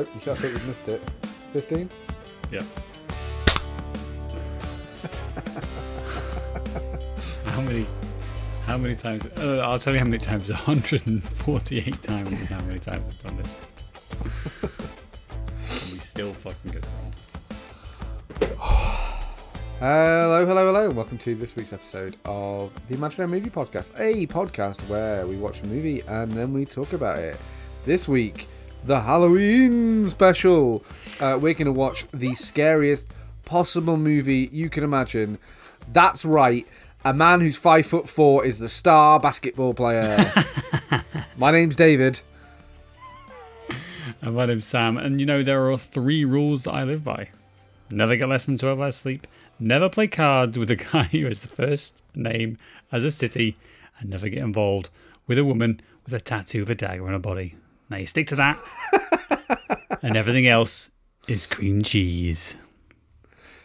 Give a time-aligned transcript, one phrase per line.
[0.00, 1.02] Nope, you can't think you've missed it.
[1.52, 1.90] 15?
[2.50, 2.62] Yeah.
[7.44, 7.86] how many?
[8.64, 9.26] How many times?
[9.38, 10.48] Uh, I'll tell you how many times.
[10.48, 13.58] 148 times is how many times I've done this.
[14.62, 17.12] and we still fucking get it wrong.
[19.80, 24.26] Hello, hello, hello, and welcome to this week's episode of the Imaginary Movie Podcast, a
[24.28, 27.36] podcast where we watch a movie and then we talk about it.
[27.84, 28.48] This week,
[28.84, 30.84] the Halloween special.
[31.20, 33.08] Uh, we're going to watch the scariest
[33.44, 35.38] possible movie you can imagine.
[35.92, 36.66] That's right,
[37.04, 40.32] a man who's five foot four is the star basketball player.
[41.36, 42.20] My name's David.
[44.22, 47.30] And my name's Sam, and you know there are three rules that I live by:
[47.88, 49.26] never get less than 12 hours sleep,
[49.58, 52.58] never play cards with a guy who has the first name
[52.92, 53.56] as a city,
[53.98, 54.90] and never get involved
[55.26, 57.54] with a woman with a tattoo of a dagger on her body.
[57.90, 58.56] Now you stick to that,
[60.00, 60.90] and everything else
[61.26, 62.54] is cream cheese.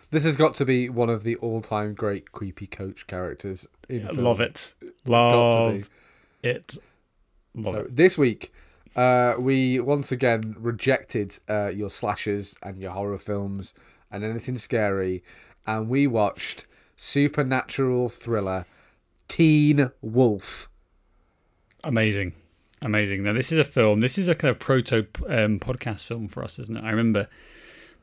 [0.09, 4.23] This has got to be one of the all-time great creepy coach characters in film.
[4.23, 4.73] Love it,
[5.05, 5.83] love
[6.41, 6.77] it,
[7.53, 7.95] love So it.
[7.95, 8.51] this week,
[8.95, 13.73] uh, we once again rejected uh, your slashers and your horror films
[14.09, 15.23] and anything scary,
[15.67, 18.65] and we watched supernatural thriller
[19.27, 20.67] Teen Wolf.
[21.83, 22.33] Amazing.
[22.81, 23.23] Amazing.
[23.23, 24.01] Now, this is a film.
[24.01, 26.83] This is a kind of proto um, podcast film for us, isn't it?
[26.83, 27.27] I remember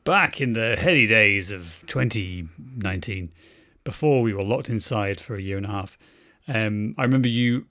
[0.03, 3.31] back in the heady days of 2019,
[3.83, 5.97] before we were locked inside for a year and a half,
[6.47, 7.67] um, I remember you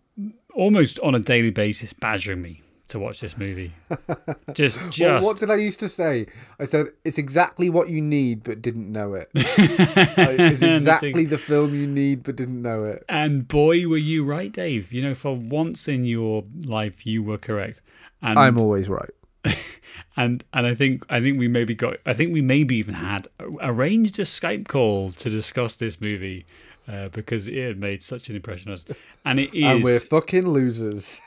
[0.54, 2.62] almost on a daily basis badgering me
[2.92, 3.72] to watch this movie.
[4.52, 5.24] Just, Well, just.
[5.24, 6.26] what did I used to say?
[6.58, 9.28] I said it's exactly what you need, but didn't know it.
[9.34, 13.04] it's exactly the film you need, but didn't know it.
[13.08, 14.92] and boy, were you right, Dave.
[14.92, 17.80] You know, for once in your life, you were correct.
[18.20, 19.10] And I'm always right.
[20.16, 23.26] and and I think I think we maybe got I think we maybe even had
[23.60, 26.46] arranged a Skype call to discuss this movie
[26.86, 28.84] uh, because it had made such an impression on us,
[29.24, 31.20] and it is And we're fucking losers.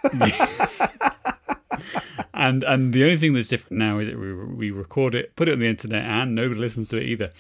[2.34, 5.48] and and the only thing that's different now is that we we record it, put
[5.48, 7.32] it on the internet, and nobody listens to it either.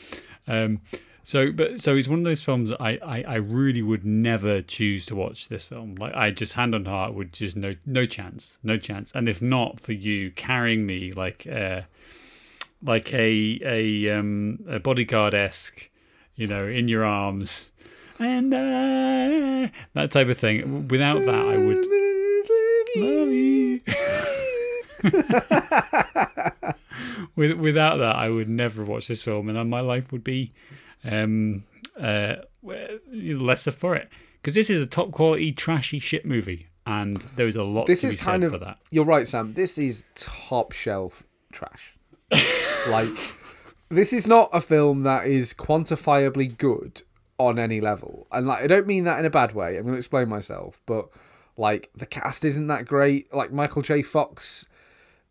[0.48, 0.82] Um,
[1.26, 4.62] so, but so it's one of those films that I, I, I really would never
[4.62, 5.96] choose to watch this film.
[5.96, 9.12] Like I just hand on heart would just no no chance, no chance.
[9.16, 11.82] And if not for you carrying me like uh
[12.84, 15.90] like a a um a bodyguard esque,
[16.36, 17.72] you know, in your arms,
[18.20, 20.88] and uh, that type of thing.
[20.90, 21.88] Without that, I would
[22.98, 23.82] love you.
[27.36, 30.54] With, without that, I would never watch this film, and my life would be
[31.04, 31.64] um,
[32.00, 34.10] uh, lesser for it.
[34.42, 38.02] Because this is a top quality, trashy shit movie, and there is a lot This
[38.02, 38.78] to is be kind said of for that.
[38.90, 39.54] You're right, Sam.
[39.54, 41.98] This is top shelf trash.
[42.88, 43.36] like,
[43.90, 47.02] this is not a film that is quantifiably good
[47.38, 49.76] on any level, and like, I don't mean that in a bad way.
[49.76, 51.10] I'm going to explain myself, but
[51.58, 53.34] like, the cast isn't that great.
[53.34, 54.02] Like, Michael J.
[54.02, 54.68] Fox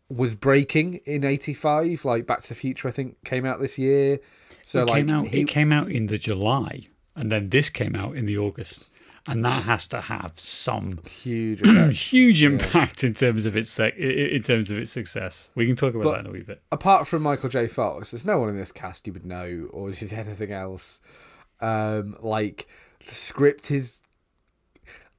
[0.09, 2.05] was breaking in '85.
[2.05, 4.19] Like, Back to the Future, I think, came out this year.
[4.63, 5.27] So it like, came out.
[5.27, 8.89] he, It came out in the July, and then this came out in the August,
[9.27, 11.61] and that has to have some huge.
[12.11, 15.49] huge impact in terms of its sec- in terms of its success.
[15.55, 16.61] We can talk about But- that in a wee bit.
[16.71, 17.67] apart from Michael J.
[17.67, 20.99] Fox, there's no one in this cast you would know or just anything else.
[21.61, 22.67] Um, like
[23.07, 24.01] the script is.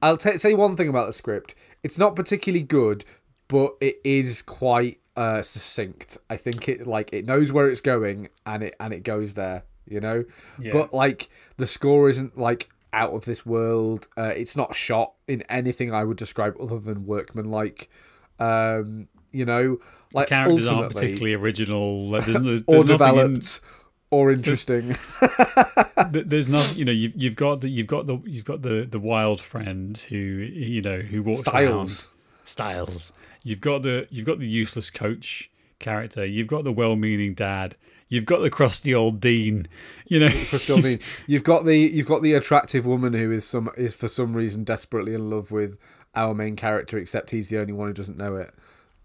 [0.01, 1.55] I'll t- say one thing about the script.
[1.83, 3.03] It's not particularly good,
[3.47, 6.17] but it is quite uh, succinct.
[6.29, 9.63] I think it like it knows where it's going and it and it goes there.
[9.89, 10.25] You know,
[10.59, 10.71] Yeah.
[10.73, 14.07] but like the score isn't like out of this world.
[14.17, 17.89] Uh, it's not shot in anything I would describe other than workmanlike.
[18.39, 19.77] Um, you know,
[20.13, 22.11] like Characters aren't particularly original.
[22.11, 23.41] There's, there's, or there's nothing in-
[24.11, 24.95] or interesting.
[26.13, 28.85] Th- there's not you know you've, you've got the you've got the you've got the
[28.89, 32.07] the wild friend who you know who walks around
[32.43, 33.11] Styles.
[33.43, 35.49] You've got the you've got the useless coach
[35.79, 36.25] character.
[36.25, 37.75] You've got the well-meaning dad.
[38.09, 39.67] You've got the crusty old dean
[40.07, 40.29] you know.
[40.29, 43.95] For still mean, you've got the you've got the attractive woman who is some is
[43.95, 45.77] for some reason desperately in love with
[46.15, 48.53] our main character, except he's the only one who doesn't know it,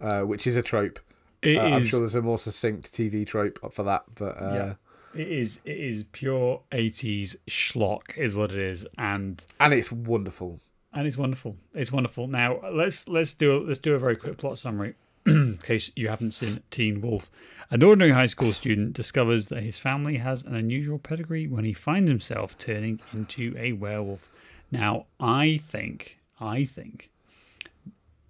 [0.00, 0.98] uh, which is a trope.
[1.44, 4.74] Uh, I'm sure there's a more succinct TV trope for that, but uh, yeah.
[5.14, 10.60] It is it is pure 80s schlock is what it is and and it's wonderful.
[10.92, 11.56] And it's wonderful.
[11.74, 12.26] It's wonderful.
[12.28, 14.94] Now let's let's do let's do a very quick plot summary
[15.26, 17.30] in case you haven't seen Teen Wolf.
[17.70, 21.72] An ordinary high school student discovers that his family has an unusual pedigree when he
[21.72, 24.28] finds himself turning into a werewolf.
[24.70, 27.10] Now I think I think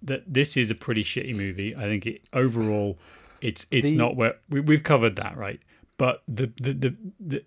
[0.01, 1.75] that this is a pretty shitty movie.
[1.75, 2.97] I think it overall
[3.41, 5.59] It's it's The- not where we, we've covered that, right?
[5.97, 7.45] But the the, the the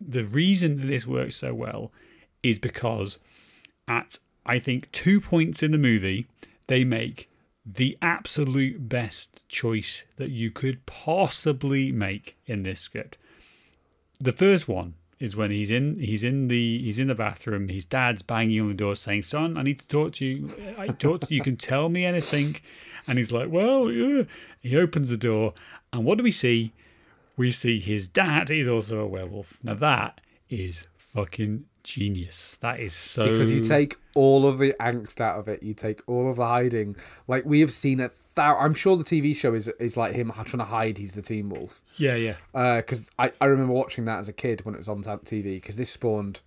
[0.00, 1.92] the reason that this works so well
[2.42, 3.18] is because
[3.88, 4.18] at
[4.48, 6.26] I think two points in the movie
[6.66, 7.28] they make
[7.66, 13.18] the absolute best choice that you could possibly make in this script.
[14.18, 17.68] The first one is when he's in he's in the he's in the bathroom.
[17.68, 20.50] His dad's banging on the door saying, "Son, I need to talk to you.
[20.78, 21.38] I talk to you.
[21.38, 22.56] You can tell me anything."
[23.06, 24.24] And he's like, "Well, yeah."
[24.60, 25.54] He opens the door,
[25.92, 26.72] and what do we see?
[27.36, 29.58] We see his dad is also a werewolf.
[29.62, 32.58] Now that is fucking genius.
[32.60, 35.62] That is so because you take all of the angst out of it.
[35.62, 36.96] You take all of the hiding.
[37.26, 38.56] Like we have seen a thou.
[38.58, 40.98] I'm sure the TV show is is like him trying to hide.
[40.98, 41.82] He's the Teen Wolf.
[41.96, 42.34] yeah yeah
[42.80, 45.56] Because I I remember watching that as a kid when it was on TV.
[45.56, 46.40] Because this spawned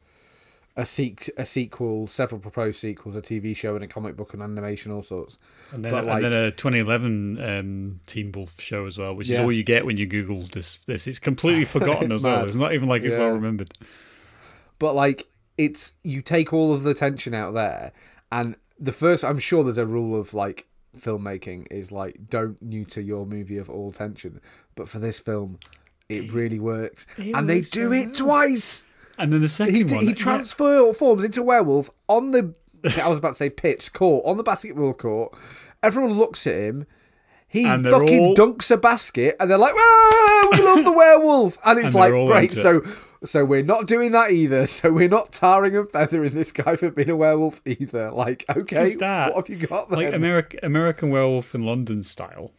[0.77, 4.41] a seq a sequel, several proposed sequels, a TV show, and a comic book and
[4.43, 5.37] animation, all sorts.
[5.73, 9.39] And then, But, and then a 2011 um, Teen Wolf show as well, which is
[9.39, 10.77] all you get when you Google this.
[10.85, 12.45] This it's completely forgotten It's as well.
[12.45, 13.19] It's not even like it's Yeah.
[13.21, 13.71] well remembered.
[14.79, 15.27] but like
[15.65, 17.91] it's you take all of the tension out there
[18.31, 20.67] and the first i'm sure there's a rule of like
[20.97, 24.41] filmmaking is like don't neuter your movie of all tension.
[24.75, 25.59] But for this film
[26.09, 27.07] it really works.
[27.17, 28.85] it and they do so it twice!
[29.17, 32.55] And then the second he, one, he yeah, transforms into a werewolf on the
[32.99, 35.33] i was about to say pitch court on the basketball court.
[35.83, 36.85] Everyone looks at him
[37.51, 41.57] he fucking all- dunks a basket and they're like, Whoa, we love the werewolf.
[41.65, 42.51] And it's And like, great.
[42.51, 42.81] So
[43.23, 44.65] so we're not doing that either.
[44.65, 48.09] So we're not tarring and feathering this guy for being a werewolf either.
[48.11, 49.35] Like, okay, that.
[49.35, 49.97] what have you got there?
[49.97, 52.53] like American American Werewolf in London style.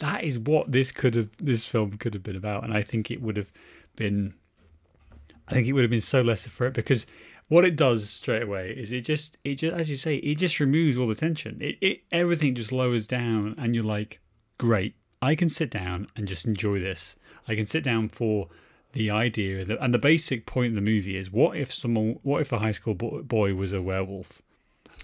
[0.00, 3.10] That is what this could have, this film could have been about, and I think
[3.10, 3.52] it would have
[3.94, 4.32] been.
[5.46, 7.06] I think it would have been so lesser for it because
[7.48, 10.58] what it does straight away is it just it just as you say it just
[10.58, 11.58] removes all the tension.
[11.60, 14.20] It, it everything just lowers down, and you're like,
[14.62, 17.16] great, I can sit down and just enjoy this.
[17.48, 18.48] I can sit down for
[18.92, 22.40] the idea that, and the basic point of the movie is what if someone, what
[22.42, 24.40] if a high school boy was a werewolf,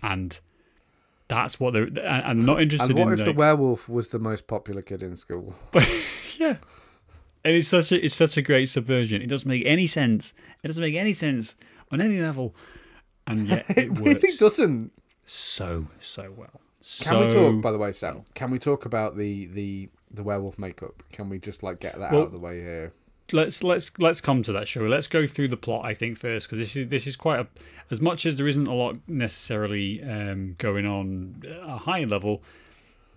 [0.02, 0.38] and
[1.26, 3.18] that's what they're and not interested and what in.
[3.18, 5.56] if the werewolf was the most popular kid in school?
[5.72, 5.84] but
[6.38, 6.58] yeah.
[7.44, 9.22] And it's such a it's such a great subversion.
[9.22, 10.34] It doesn't make any sense.
[10.62, 11.56] It doesn't make any sense
[11.90, 12.54] on any level,
[13.26, 14.92] and yet it, It really doesn't.
[15.24, 16.60] so so well.
[17.02, 18.22] Can we talk, by the way, Sam?
[18.34, 21.02] Can we talk about the the the werewolf makeup?
[21.12, 22.92] Can we just like get that Well- out of the way here?
[23.32, 24.80] let's let's let's come to that show.
[24.82, 25.84] Let's go through the plot.
[25.84, 27.46] I think first because this is this is quite a
[27.90, 32.42] as much as there isn't a lot necessarily um, going on at a high level.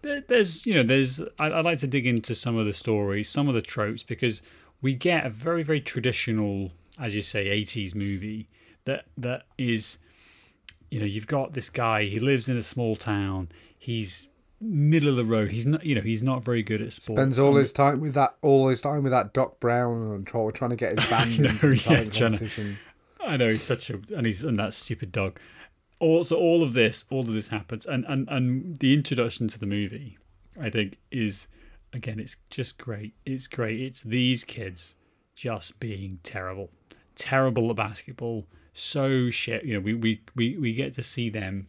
[0.02, 3.30] there- There's you know there's I, I'd like to dig into some of the stories,
[3.30, 4.42] some of the tropes because
[4.82, 8.50] we get a very very traditional, as you say, 80s movie
[8.84, 9.98] that that is
[10.92, 14.28] you know you've got this guy he lives in a small town he's
[14.60, 17.40] middle of the road he's not you know he's not very good at sport Spends
[17.40, 20.76] all his time with that all his time with that Doc Brown and trying to
[20.76, 22.78] get his band know, into the yeah, trying to- competition.
[23.24, 25.40] I know he's such a and he's and that stupid dog.
[26.00, 29.68] Also, all of this, all of this happens, and and and the introduction to the
[29.68, 30.18] movie,
[30.60, 31.48] I think, is
[31.94, 33.14] again, it's just great.
[33.26, 33.80] It's great.
[33.80, 34.96] It's these kids
[35.36, 36.72] just being terrible,
[37.16, 38.48] terrible at basketball.
[38.74, 39.64] So shit.
[39.66, 41.68] You know, we we we we get to see them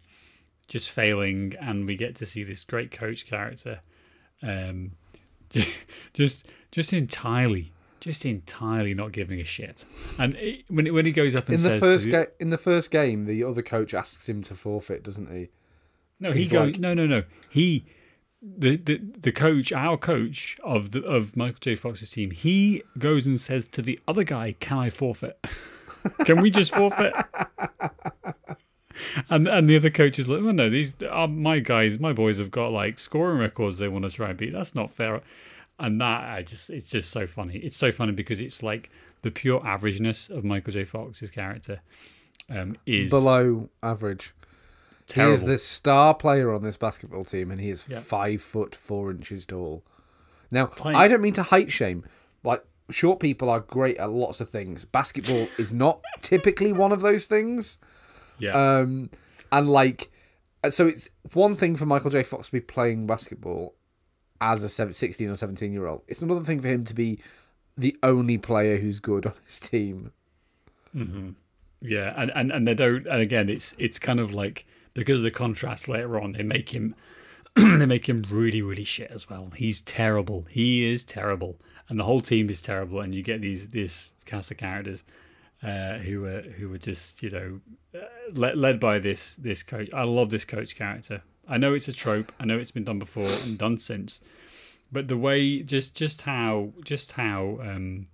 [0.68, 3.80] just failing, and we get to see this great coach character,
[4.42, 4.92] um,
[6.14, 7.73] just just entirely.
[8.00, 9.85] Just entirely not giving a shit,
[10.18, 12.50] and it, when when he goes up and In the says first to ga- in
[12.50, 15.50] the first game, the other coach asks him to forfeit, doesn't he?
[16.18, 16.66] No, he goes.
[16.73, 17.23] like- no, no, no.
[17.49, 17.85] He,
[18.42, 21.76] the, the the coach, our coach of the of Michael J.
[21.76, 25.38] Fox's team, he goes and says to the other guy, "Can I forfeit?
[26.25, 27.14] Can we just forfeit?"
[29.30, 32.38] and and the other coach is like, "Well, no, these are my guys, my boys
[32.38, 34.52] have got like scoring records they want to try and beat.
[34.52, 35.21] That's not fair."
[35.78, 37.56] And that I just, it's just so funny.
[37.56, 38.90] It's so funny because it's like
[39.23, 40.85] the pure averageness of Michael J.
[40.85, 41.80] Fox's character
[42.50, 44.35] um, is Below average.
[45.12, 48.00] He is the star player on this basketball team, and he is Yeah.
[48.00, 49.82] five foot four inches tall.
[50.50, 52.04] Now, Playing- I don't mean to height shame.
[52.44, 54.85] Like short people are great at lots of things.
[54.85, 57.79] Basketball is not typically one of those things.
[58.39, 58.53] yeah.
[58.53, 59.11] Um,
[59.51, 60.11] and like,
[60.71, 62.23] so it's one thing for Michael J.
[62.23, 63.75] Fox to be playing basketball
[64.41, 66.03] as a seven- 16 or 17 year old.
[66.09, 67.19] It's another thing for him to be
[67.77, 70.13] the only player who's good on his team.
[70.93, 71.31] Hmm.
[71.81, 73.07] Yeah, and, and, and they don't.
[73.09, 76.69] And again, it's it's kind of like because of the contrast later on, they make
[76.71, 76.95] him
[77.57, 79.51] they make him really really shit as well.
[79.57, 80.47] He's terrible.
[80.51, 81.59] He is terrible,
[81.93, 83.01] and the whole team is terrible.
[83.03, 85.05] And you get these this cast of characters
[85.63, 87.61] uh, who were who are just you know
[87.95, 89.91] uh, led, led by this this coach.
[89.93, 91.21] I love this coach character.
[91.47, 92.33] I know it's a trope.
[92.41, 94.23] I know it's been done before and done since,
[94.91, 98.07] but the way just just how just how um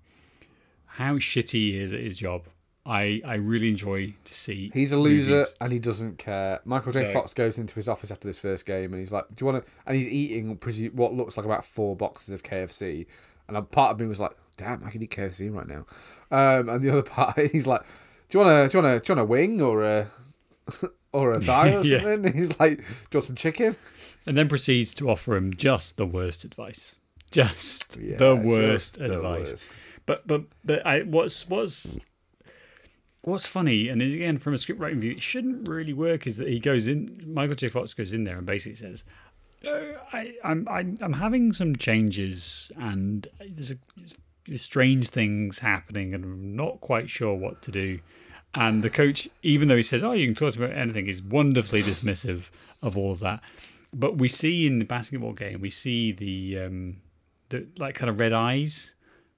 [0.87, 2.47] how shitty he is at his job.
[2.85, 4.73] I I really enjoy to see.
[4.75, 5.55] He's a loser movies.
[5.61, 6.59] and he doesn't care.
[6.65, 7.05] Michael J.
[7.05, 7.13] No.
[7.13, 9.65] Fox goes into his office after this first game and he's like, "Do you want
[9.65, 10.59] to?" And he's eating
[10.95, 13.07] what looks like about four boxes of KFC.
[13.49, 15.87] And a part of me was like, "Damn, I can eat KFC right now."
[16.31, 17.83] Um, and the other part, he's like,
[18.29, 18.71] "Do you want to?
[18.73, 19.07] Do you want to?
[19.07, 20.11] Do you want a wing or a
[21.13, 22.01] or a thigh or Yeah.
[22.01, 23.77] something?" He's like, "Do you want some chicken?"
[24.27, 26.97] and then proceeds to offer him just the worst advice.
[27.31, 29.51] Just Yeah, the worst just the advice.
[29.51, 29.71] worst.
[30.07, 31.99] But but but I what's what's
[33.23, 36.27] what's funny, and again from a script writing view, it shouldn't really work.
[36.27, 37.69] Is that he goes in, Michael J.
[37.69, 39.05] Fox goes in there and basically says,
[39.67, 43.77] "Uh, I, I'm I'm I'm having some changes, and there's, a,
[44.47, 48.01] there's strange things happening, and I'm not quite sure what to do."
[48.55, 51.83] And the coach, even though he says, "Oh, you can talk about anything," is wonderfully
[51.83, 52.51] dismissive
[52.83, 53.41] of all of that.
[53.93, 56.97] But we see in the basketball game, we see the um,
[57.51, 58.95] the like kind of red eyes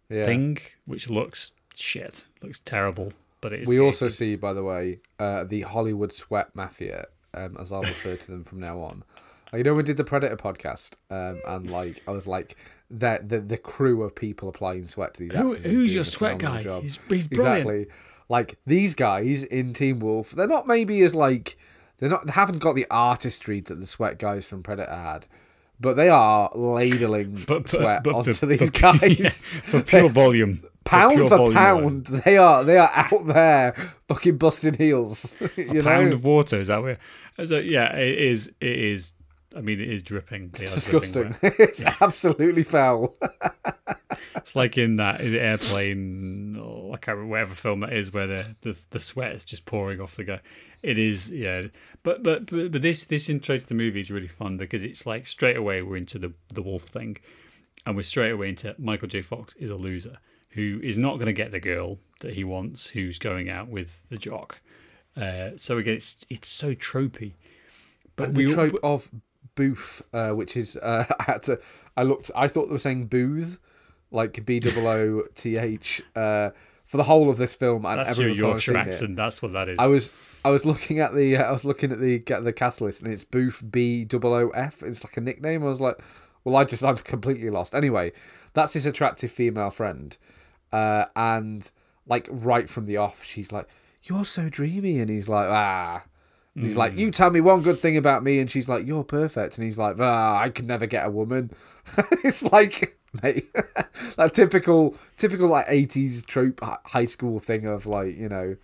[0.09, 0.25] Yeah.
[0.25, 3.13] thing, which looks shit, looks terrible.
[3.41, 3.69] But it is.
[3.69, 7.83] We the- also see, by the way, uh, the Hollywood Sweat Mafia, um, as I'll
[7.83, 9.03] refer to them from now on.
[9.53, 12.57] Uh, You know, we did the Predator podcast, um, and like I was like,
[12.91, 15.73] the the the crew of people applying sweat to these Who, actors.
[15.73, 16.63] who's your sweat guy?
[16.63, 16.83] job.
[16.83, 17.59] He's, he's brilliant.
[17.69, 17.87] Exactly.
[18.29, 21.57] Like these guys in Teen Wolf, they're not maybe as like
[21.99, 25.27] they're not they haven't got the artistry that the sweat guys from Predator had,
[25.81, 29.19] but they are ladling But, but, sweat but onto for, these for, guys.
[29.19, 29.29] yeah,
[29.63, 33.73] for pure volume, pound for volume pound, they are they are out there
[34.07, 35.35] fucking busting heels.
[35.57, 36.61] you a pound of water.
[36.61, 36.99] Is that where?
[37.47, 38.47] So yeah, it is.
[38.61, 39.13] It is.
[39.57, 40.51] I mean, it is dripping.
[40.51, 41.35] They it's disgusting.
[41.43, 43.17] it's absolutely foul.
[44.37, 48.13] It's like in that is it airplane or I can't remember whatever film that is
[48.13, 50.41] where the, the the sweat is just pouring off the guy.
[50.83, 51.65] It is yeah,
[52.03, 55.07] but but but, but this this intro to the movie is really fun because it's
[55.07, 57.19] like straight away we're into the the wolf thing,
[57.87, 59.23] and we're straight away into Michael J.
[59.23, 60.19] Fox is a loser
[60.51, 64.09] who is not going to get the girl that he wants, who's going out with
[64.09, 64.61] the jock.
[65.17, 67.35] Uh, so again, it's it's so tropey.
[68.17, 69.11] But And the all- trope of
[69.55, 71.61] booth, uh, which is uh, I had to.
[71.97, 72.31] I looked.
[72.35, 73.59] I thought they were saying booth,
[74.11, 76.51] like B O O T H, uh,
[76.85, 77.85] for the whole of this film.
[77.87, 78.89] And that's your Yorkshire seen it.
[78.89, 79.17] accent.
[79.17, 79.79] That's what that is.
[79.79, 80.13] I was
[80.45, 83.03] I was looking at the uh, I was looking at the get the cast list
[83.03, 84.83] and it's Boof B O O F.
[84.83, 85.63] It's like a nickname.
[85.63, 86.01] I was like,
[86.45, 87.75] well, I just I'm completely lost.
[87.75, 88.13] Anyway,
[88.55, 90.17] that's his attractive female friend,
[90.73, 91.71] uh, and
[92.07, 93.69] like right from the off, she's like,
[94.03, 96.05] "You're so dreamy," and he's like, "Ah."
[96.61, 99.05] And he's like, "You tell me one good thing about me," and she's like, "You're
[99.05, 101.51] perfect," and he's like, "Ah, I could never get a woman."
[102.25, 103.47] it's like, mate,
[104.17, 108.57] that typical, typical like '80s trope high school thing of like, you know,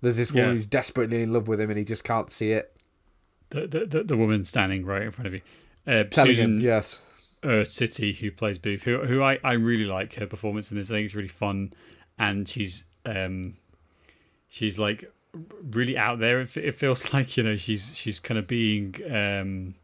[0.00, 0.54] there's this woman Yeah.
[0.54, 2.76] who's desperately in love with him and he just can't see it.
[3.50, 5.40] the, the, the the woman standing right in front of you.
[5.86, 7.02] Uh, Telling Susan him, yes,
[7.42, 10.88] uh, City, who plays Booth, who who I, I really like her performance in this.
[10.90, 11.72] I think it's really fun,
[12.18, 13.56] and she's um
[14.46, 15.10] she's like
[15.72, 16.40] really out there.
[16.40, 19.74] It, it feels like you know she's she's kind of being um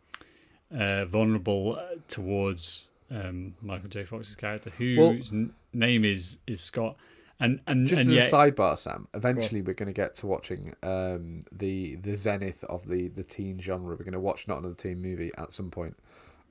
[0.77, 4.05] uh vulnerable uh, towards um Michael J.
[4.05, 6.97] Fox's character, whose n- name is is Scott,
[7.39, 9.07] and and just and as yet a sidebar, Sam.
[9.15, 13.61] Eventually, we're going to get to watching um, the the zenith of the the teen
[13.61, 13.91] genre.
[13.91, 15.97] We're going to watch not another teen movie at some point,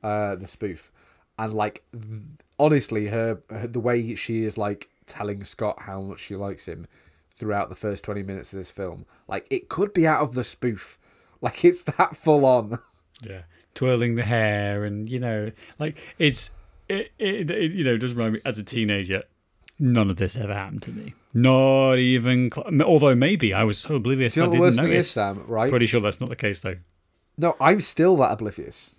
[0.03, 0.91] uh, the spoof,
[1.37, 2.21] and like th-
[2.59, 6.87] honestly, her, her the way she is like telling Scott how much she likes him
[7.35, 10.43] throughout the first twenty minutes of this film, like it could be out of the
[10.43, 10.97] spoof.
[11.41, 12.79] Like it's that full on.
[13.21, 13.41] yeah
[13.75, 16.49] twirling the hair and you know like it's
[16.89, 19.21] it, it, it you know doesn't remind me as a teenager
[19.77, 23.95] none of this ever happened to me not even cl- although maybe i was so
[23.95, 25.43] oblivious Do you know i didn't thing is, notice Sam?
[25.45, 25.69] Right?
[25.69, 26.77] pretty sure that's not the case though
[27.37, 28.95] No, I'm still that oblivious.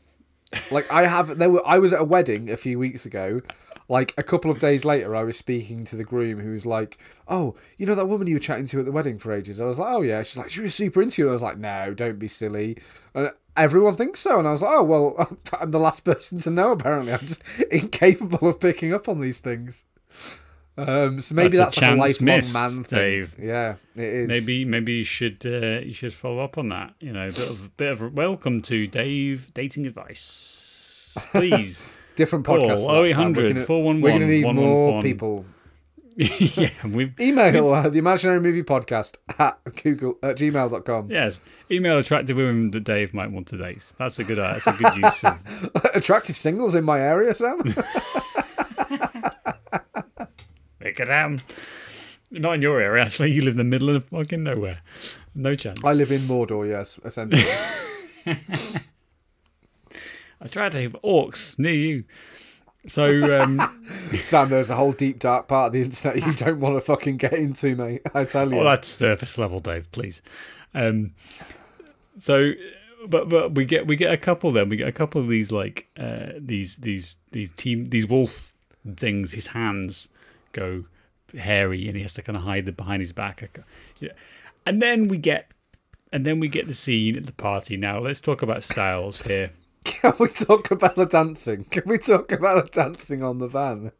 [0.71, 3.41] Like I have there were I was at a wedding a few weeks ago.
[3.89, 6.99] Like a couple of days later I was speaking to the groom who was like,
[7.29, 9.61] Oh, you know that woman you were chatting to at the wedding for ages?
[9.61, 10.23] I was like, Oh yeah.
[10.23, 11.27] She's like, She was super into you.
[11.29, 12.79] And I was like, No, don't be silly.
[13.15, 14.39] And everyone thinks so.
[14.39, 17.13] And I was like, Oh well I'm the last person to know apparently.
[17.13, 19.85] I'm just incapable of picking up on these things.
[20.79, 22.99] Um, so maybe That's that's, a like a lifelong missed, man thing.
[22.99, 23.37] Dave.
[23.41, 24.29] Yeah, it is.
[24.29, 27.49] maybe maybe you should uh, you should follow up on that you know a bit
[27.49, 31.83] of bit of welcome to dave dating advice please
[32.17, 32.85] different Call podcast.
[32.85, 35.45] for 0800 We're gonna- 411 We're going to need more people.
[36.19, 41.11] yeah we've Email uh, the imaginary movie podcast at google at gmail.com.
[41.11, 44.67] yes email attractive women that dave might want to date that's a good uh, that's
[44.67, 45.39] a good use of
[45.95, 47.59] Attractive singles in my area, Sam.
[50.81, 51.43] Make it happen.
[52.31, 53.33] Not in your area, actually.
[53.33, 54.81] You live in the middle of fucking nowhere.
[55.35, 55.85] No chance.
[55.85, 57.45] I live in Mordor, yes, essentially.
[60.47, 62.05] I tried to have orcs near you.
[62.87, 63.61] So um,
[64.15, 67.17] Sam, there's a whole deep dark part of the internet you don't want to fucking
[67.17, 68.03] get into, mate.
[68.15, 68.55] I tell you.
[68.55, 69.91] well, that's surface level, Dave.
[69.91, 70.23] Please.
[70.73, 71.15] Um,
[72.17, 72.53] so,
[73.09, 74.53] but but we get we get a couple.
[74.53, 78.55] Then we get a couple of these like uh, these these these team these wolf
[78.97, 79.33] things.
[79.33, 80.09] His hands
[80.53, 80.85] go
[81.37, 83.59] hairy, and he has to kind of hide them behind his back.
[83.99, 84.13] Yeah.
[84.65, 85.51] And then we get
[86.13, 87.77] and then we get the scene at the party.
[87.77, 89.51] Now let's talk about Styles here.
[89.87, 91.65] Can we talk about the dancing?
[91.65, 93.93] Can we talk about the dancing on the van?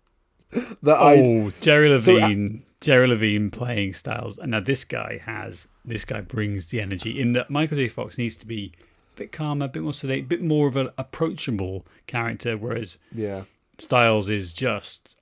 [0.83, 5.69] That Oh, Jerry So, uh, Levine, Jerry Levine playing Styles, and now this guy has
[5.85, 7.21] this guy brings the energy.
[7.21, 7.89] In that Michael J.
[7.89, 8.73] Fox needs to be
[9.15, 12.99] a bit calmer, a bit more sedate, a bit more of an approachable character, whereas
[13.13, 13.45] yeah.
[13.79, 15.17] Styles is just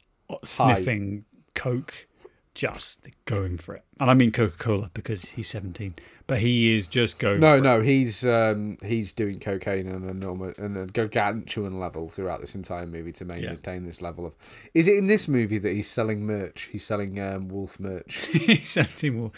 [0.44, 2.06] sniffing coke,
[2.54, 3.84] just going for it.
[4.00, 5.94] And I mean Coca Cola because he's seventeen,
[6.26, 7.40] but he is just going.
[7.40, 12.08] No, for no, he's um, he's doing cocaine on an enormous and a gargantuan level
[12.08, 14.34] throughout this entire movie to maintain this level of.
[14.72, 16.68] Is it in this movie that he's selling merch?
[16.72, 18.26] He's selling um, wolf merch.
[18.32, 19.20] he's seventeen.
[19.20, 19.34] Well,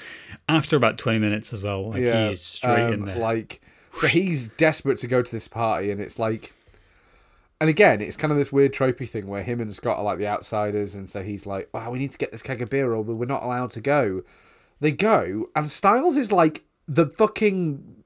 [0.49, 3.19] after about twenty minutes as well, like he is straight in um, there.
[3.19, 3.61] Like,
[3.95, 6.53] so he's desperate to go to this party, and it's like,
[7.61, 10.19] and again, it's kind of this weird tropey thing where him and Scott are like
[10.19, 12.93] the outsiders, and so he's like, "Wow, we need to get this keg of beer,
[12.93, 14.23] or we're not allowed to go."
[14.81, 18.05] They go, and Styles is like the fucking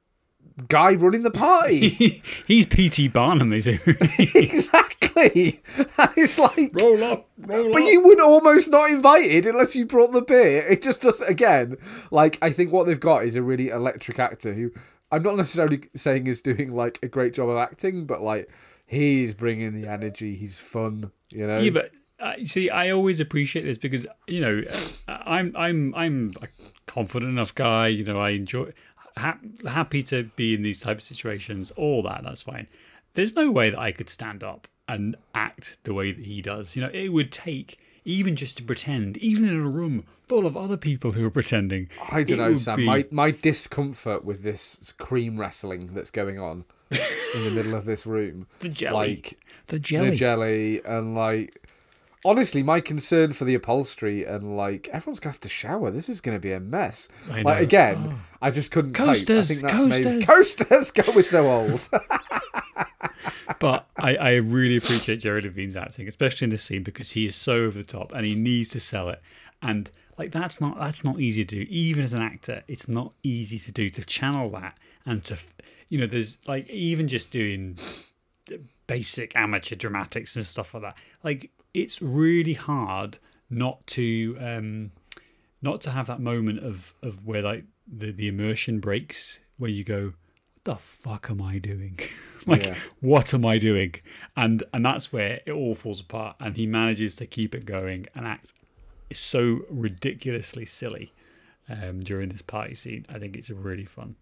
[0.69, 1.89] guy running the party.
[2.47, 3.09] he's P.T.
[3.09, 3.79] Barnum, is he?
[4.35, 5.61] exactly.
[5.77, 7.89] And it's like, roll up, roll but up.
[7.89, 10.65] you would almost not invited unless you brought the beer.
[10.69, 11.77] It just does again.
[12.11, 14.71] Like I think what they've got is a really electric actor who
[15.11, 18.49] I'm not necessarily saying is doing like a great job of acting, but like
[18.91, 20.35] he's bringing the energy.
[20.35, 21.13] He's fun.
[21.31, 21.59] You know.
[21.61, 24.63] Yeah, but uh, see, I always appreciate this because you know
[25.09, 26.49] uh, I'm I'm I'm a
[26.87, 27.89] confident enough guy.
[27.89, 28.73] You know, I enjoy
[29.17, 31.71] ha- happy to be in these type of situations.
[31.77, 32.67] All that, that's fine.
[33.15, 36.77] There's no way that I could stand up and act the way that he does.
[36.77, 40.57] You know, it would take even just to pretend, even in a room full of
[40.57, 41.89] other people who are pretending.
[42.11, 42.77] I don't know, Sam.
[42.77, 47.85] be- My my discomfort with this cream wrestling that's going on in the middle of
[47.85, 50.11] this room, the jelly, like the jelly.
[50.11, 51.57] the jelly, and like
[52.25, 55.91] honestly, my concern for the upholstery and like everyone's gonna have to shower.
[55.91, 57.09] This is gonna be a mess.
[57.31, 57.53] I Like know.
[57.53, 57.63] Oh.
[57.63, 59.05] again, I just couldn't cope.
[59.09, 59.75] I Coasters, think that's
[60.05, 60.91] maybe coasters.
[60.91, 60.91] coasters.
[61.07, 61.89] Go, we're so old.
[63.59, 67.37] but I, I really appreciate Jerry Levine's acting, especially in this scene, because he is
[67.37, 69.21] so over the top and he needs to sell it.
[69.63, 71.67] And like that's not that's not easy to do.
[71.71, 74.77] Even as an actor, it's not easy to do to channel that
[75.07, 75.39] and to
[75.89, 77.77] you know, there's like even just doing
[78.87, 80.97] basic amateur dramatics and stuff like that.
[81.23, 84.93] Like it's really hard not to um
[85.63, 89.85] not to have that moment of of where like the the immersion breaks where you
[89.85, 90.13] go
[90.63, 91.99] what the fuck am i doing
[92.47, 92.75] like Yeah.
[93.01, 93.95] what am i doing
[94.37, 98.07] and and that's where it all falls apart and he manages to keep it going
[98.15, 98.53] and act
[99.13, 101.13] so ridiculously silly
[101.69, 104.15] um during this party scene i think it's really fun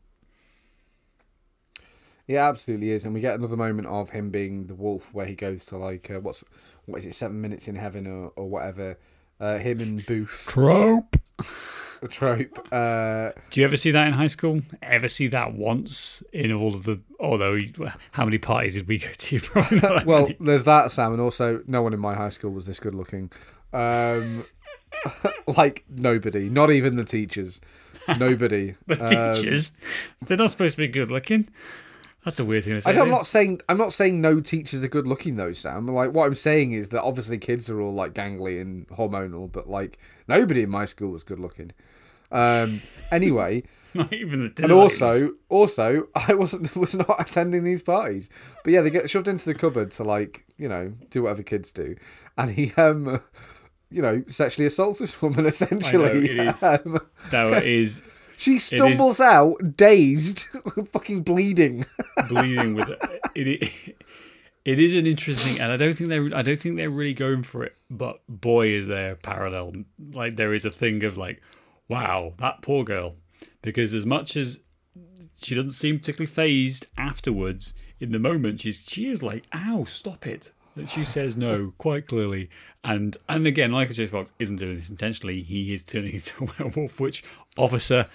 [2.29, 5.35] Yeah, absolutely is, and we get another moment of him being the wolf, where he
[5.35, 6.45] goes to like uh, what's
[6.85, 8.99] what is it, seven minutes in heaven or or whatever.
[9.41, 12.59] Uh, him and Booth, trope the trope.
[12.73, 16.75] Uh, do you ever see that in high school ever see that once in all
[16.75, 17.57] of the although
[18.13, 19.41] how many parties did we go to
[20.05, 20.37] well, many.
[20.41, 23.31] there's that, Sam, and also no one in my high school was this good looking.
[23.73, 24.45] Um,
[25.57, 27.61] like nobody, not even the teachers.
[28.19, 28.75] Nobody.
[28.87, 29.71] the Um, teachers
[30.27, 31.49] they're not supposed to be good looking
[32.25, 34.83] that's a weird thing to say I I'm don't saying I'm not saying no teachers
[34.85, 35.87] are good looking though, Sam.
[35.87, 39.69] Like what I'm saying is that obviously kids are all like gangly and hormonal, but
[39.69, 41.73] like nobody in my school was good looking.
[42.31, 43.63] Um, anyway,
[43.95, 45.01] Not even the and dinner ladies.
[45.03, 48.29] also also I wasn't was not attending these parties,
[48.65, 51.73] but yeah, they get shoved into the cupboard to like you know do whatever kids
[51.73, 51.97] do,
[52.37, 53.21] and he um
[53.91, 56.29] you know sexually assaults this woman essentially.
[56.29, 56.63] it is.
[56.63, 56.99] Um,
[57.31, 58.03] that is
[58.39, 60.39] she stumbles out dazed,
[60.93, 61.85] fucking bleeding.
[62.29, 63.21] bleeding with it.
[63.35, 63.97] It,
[64.65, 67.43] it is an interesting, and I don't think they're I don't think they're really going
[67.43, 67.77] for it.
[67.91, 69.73] But boy, is there a parallel.
[70.13, 71.43] Like there is a thing of like,
[71.89, 73.17] wow, that poor girl,
[73.61, 74.61] because as much as
[75.43, 80.29] she doesn't seem particularly phased afterwards, in the moment she's she is like, ow, stop
[80.29, 80.53] it.
[80.79, 82.49] That she says no quite clearly,
[82.85, 84.07] and and again, Michael J.
[84.07, 85.43] Fox isn't doing this intentionally.
[85.43, 87.23] He is turning into a werewolf, which
[87.57, 88.07] officer is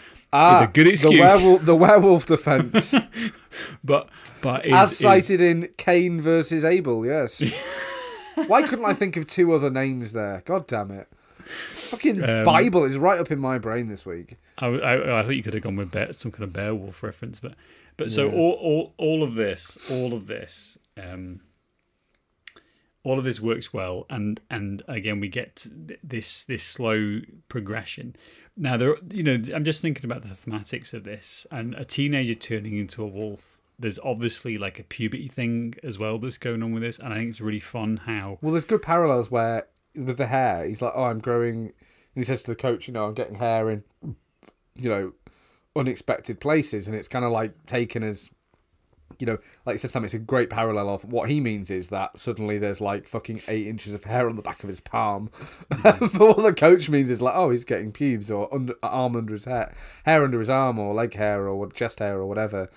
[0.62, 1.20] a good excuse.
[1.22, 2.96] Ah, The werewolf, the werewolf defense.
[3.84, 4.10] but
[4.42, 7.42] but is, As is- cited in Cain versus Abel, yes.
[8.48, 10.42] Why couldn't I think of two other names there?
[10.46, 11.08] God damn it.
[11.90, 14.38] Fucking Um, Bible is right up in my brain this week.
[14.58, 17.40] I, I, I thought you could have gone with bear, some kind of Beowulf reference,
[17.40, 17.54] but
[17.98, 21.42] but so all, all all of this, all of this, um,
[23.04, 25.68] all of this works well, and and again we get
[26.04, 28.16] this this slow progression.
[28.56, 32.36] Now there, you know, I'm just thinking about the thematics of this, and a teenager
[32.36, 33.62] turning into a wolf.
[33.80, 37.18] There's obviously like a puberty thing as well that's going on with this, and I
[37.18, 40.94] think it's really fun how Well, there's good parallels where with the hair, he's like,
[40.96, 41.74] "Oh, I'm growing," and
[42.16, 43.84] he says to the coach, "You know, I'm getting hair in,
[44.76, 45.14] you know,
[45.76, 48.30] unexpected places," and it's kind of like taken as,
[49.24, 51.88] you know, like I said, Sam, it's a great parallel of what he means is
[51.92, 55.32] that suddenly there's like fucking eight inches of hair on the back of his palm,
[55.82, 59.32] but what the coach means is like, oh, he's getting pubes or under arm under
[59.32, 62.70] his hair, hair under his arm or leg hair or chest hair or whatever.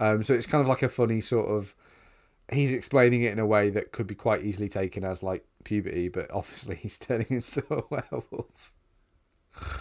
[0.00, 1.76] Um, so it's kind of like a funny sort of
[2.50, 6.08] he's explaining it in a way that could be quite easily taken as like puberty,
[6.08, 8.72] but obviously he's turning into a werewolf.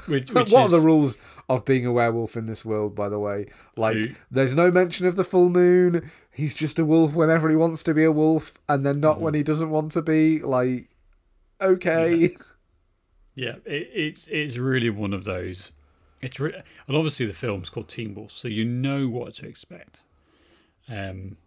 [0.08, 1.18] Which, what which are the rules
[1.50, 3.48] of being a werewolf in this world, by the way?
[3.76, 4.08] Like, Who?
[4.30, 6.12] there's no mention of the full moon.
[6.32, 9.34] He's just a wolf whenever he wants to be a wolf, and then not when
[9.34, 10.40] he doesn't want to be.
[10.40, 10.90] Like,
[11.62, 12.36] okay.
[13.34, 15.72] Yeah, it, it's it's really one of those.
[16.22, 20.04] It's re- and obviously the film's called Teen Wolf, so you know what to expect.
[20.90, 21.38] Um,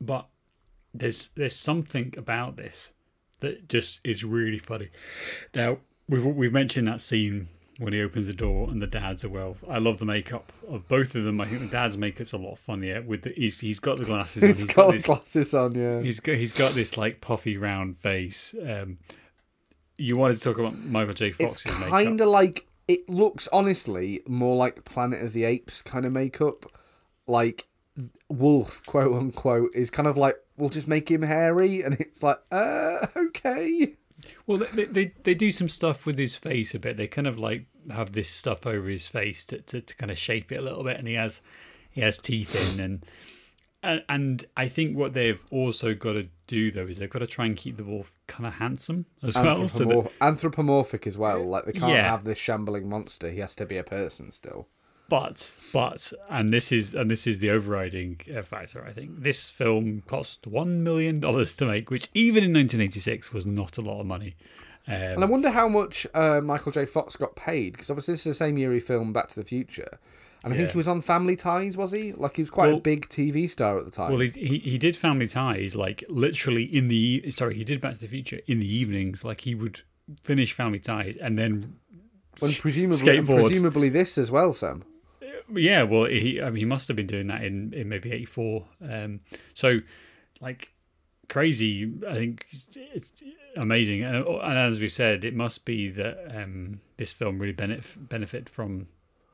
[0.00, 0.28] but
[0.92, 2.92] there's there's something about this
[3.40, 4.90] that just is really funny.
[5.54, 9.28] Now we've we've mentioned that scene when he opens the door and the dad's a
[9.28, 9.62] werewolf.
[9.68, 11.40] I love the makeup of both of them.
[11.40, 13.02] I think the dad's makeup's a lot funnier.
[13.02, 14.48] With the he's he's got the glasses on.
[14.50, 16.00] He's he's got this, glasses on, yeah.
[16.00, 18.54] He's got he's got this like puffy round face.
[18.66, 18.98] Um,
[19.98, 21.28] you wanted to talk about Michael J.
[21.28, 21.88] It's Fox's makeup.
[21.88, 26.66] kind of like it looks honestly more like Planet of the Apes kind of makeup.
[27.26, 27.66] Like
[28.28, 32.38] wolf, quote unquote, is kind of like we'll just make him hairy, and it's like,
[32.50, 33.96] uh, okay.
[34.46, 36.96] Well, they, they they do some stuff with his face a bit.
[36.96, 40.18] They kind of like have this stuff over his face to, to, to kind of
[40.18, 41.40] shape it a little bit, and he has
[41.90, 43.06] he has teeth in, and
[43.82, 47.26] and and I think what they've also got to do though is they've got to
[47.26, 49.68] try and keep the wolf kind of handsome as well.
[49.68, 51.44] So that, anthropomorphic as well.
[51.46, 52.08] Like they can't Yeah.
[52.10, 53.30] have this shambling monster.
[53.30, 54.68] He has to be a person still.
[55.08, 58.84] But but and this is and this is the overriding uh, factor.
[58.86, 63.46] I think this film cost one million dollars to make, which even in 1986 was
[63.46, 64.36] not a lot of money.
[64.88, 66.86] Um, And I wonder how much uh, Michael J.
[66.86, 69.44] Fox got paid because obviously this is the same year he filmed Back to the
[69.44, 69.98] Future,
[70.44, 71.76] and I think he was on Family Ties.
[71.76, 72.12] Was he?
[72.12, 74.10] Like he was quite a big TV star at the time.
[74.10, 77.94] Well, he, he he did Family Ties like literally in the sorry he did Back
[77.94, 79.24] to the Future in the evenings.
[79.24, 79.82] Like he would
[80.22, 81.76] finish Family Ties and then
[82.38, 84.84] when presumably, and presumably this as well, Sam.
[85.52, 88.24] Yeah, well he I mean he must have been doing that in in maybe eighty
[88.24, 88.66] four.
[88.82, 89.20] Um,
[89.54, 89.80] so
[90.40, 90.72] like
[91.28, 91.92] crazy.
[92.08, 93.22] I think it's,
[93.56, 98.08] amazing, and, and as we've said, it must be that um, this film really benefit
[98.08, 98.88] benefit from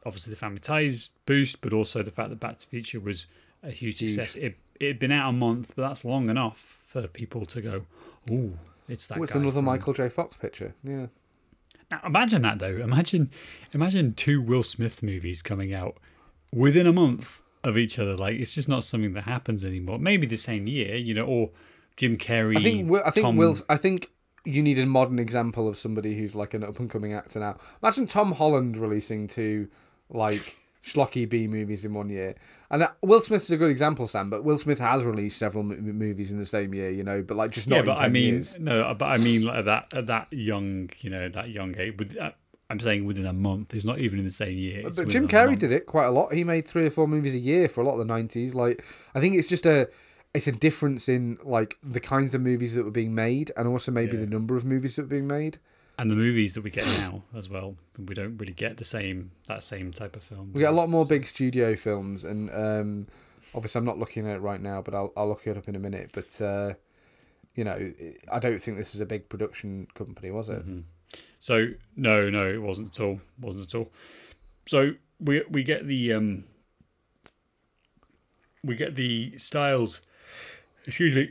[0.04, 3.26] obviously the Family Ties boost, but also the fact that Back to the Future was
[3.62, 4.36] a huge success.
[4.36, 7.86] It it had been out a month, but that's long enough for people to go,
[8.30, 10.08] "Ooh, it's that." It's another from-" Michael J.
[10.08, 10.74] Fox picture.
[10.82, 11.06] Yeah.
[12.04, 12.76] Imagine that though.
[12.76, 13.30] Imagine,
[13.72, 15.98] imagine two Will Smith movies coming out
[16.52, 18.16] within a month of each other.
[18.16, 19.98] Like it's just not something that happens anymore.
[19.98, 21.50] Maybe the same year, you know, or
[21.96, 22.56] Jim Carrey.
[22.56, 23.64] I think I think Tom- Will's.
[23.68, 24.10] I think
[24.44, 27.56] you need a modern example of somebody who's like an up and coming actor now.
[27.82, 29.68] Imagine Tom Holland releasing two
[30.08, 32.34] like schlocky B movies in one year,
[32.70, 34.30] and uh, Will Smith is a good example, Sam.
[34.30, 37.36] But Will Smith has released several mo- movies in the same year, you know, but
[37.36, 38.58] like just not Yeah, but 10 I mean, years.
[38.58, 41.94] no, but I mean like that at that young, you know, that young age.
[41.98, 42.32] With, uh,
[42.70, 43.74] I'm saying within a month.
[43.74, 44.86] It's not even in the same year.
[44.88, 46.32] it's But Jim Carrey did it quite a lot.
[46.32, 48.54] He made three or four movies a year for a lot of the nineties.
[48.54, 48.82] Like
[49.14, 49.88] I think it's just a
[50.34, 53.92] it's a difference in like the kinds of movies that were being made and also
[53.92, 54.20] maybe Yeah.
[54.24, 55.58] the number of movies that were being made.
[56.02, 57.76] And the movies that we get now as well.
[57.96, 60.52] We don't really get the same that same type of film.
[60.52, 63.06] We get a lot more big studio films, and um,
[63.54, 65.76] obviously I'm not looking at it right now, but I'll I'll look it up in
[65.76, 66.10] a minute.
[66.12, 66.74] But uh,
[67.54, 67.92] you know,
[68.32, 70.66] I don't think this is a big production company, was it?
[70.66, 70.82] Mhm.
[71.38, 73.20] So no, no, it wasn't at all.
[73.40, 73.92] wasn't at all.
[74.66, 76.44] So we we get the um
[78.64, 80.00] we get the styles,
[80.84, 81.30] excuse me,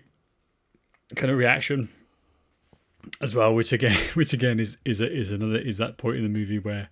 [1.18, 1.90] kind of reaction
[3.20, 6.24] as well, which again, which again is is a, is another is that point in
[6.24, 6.90] the movie where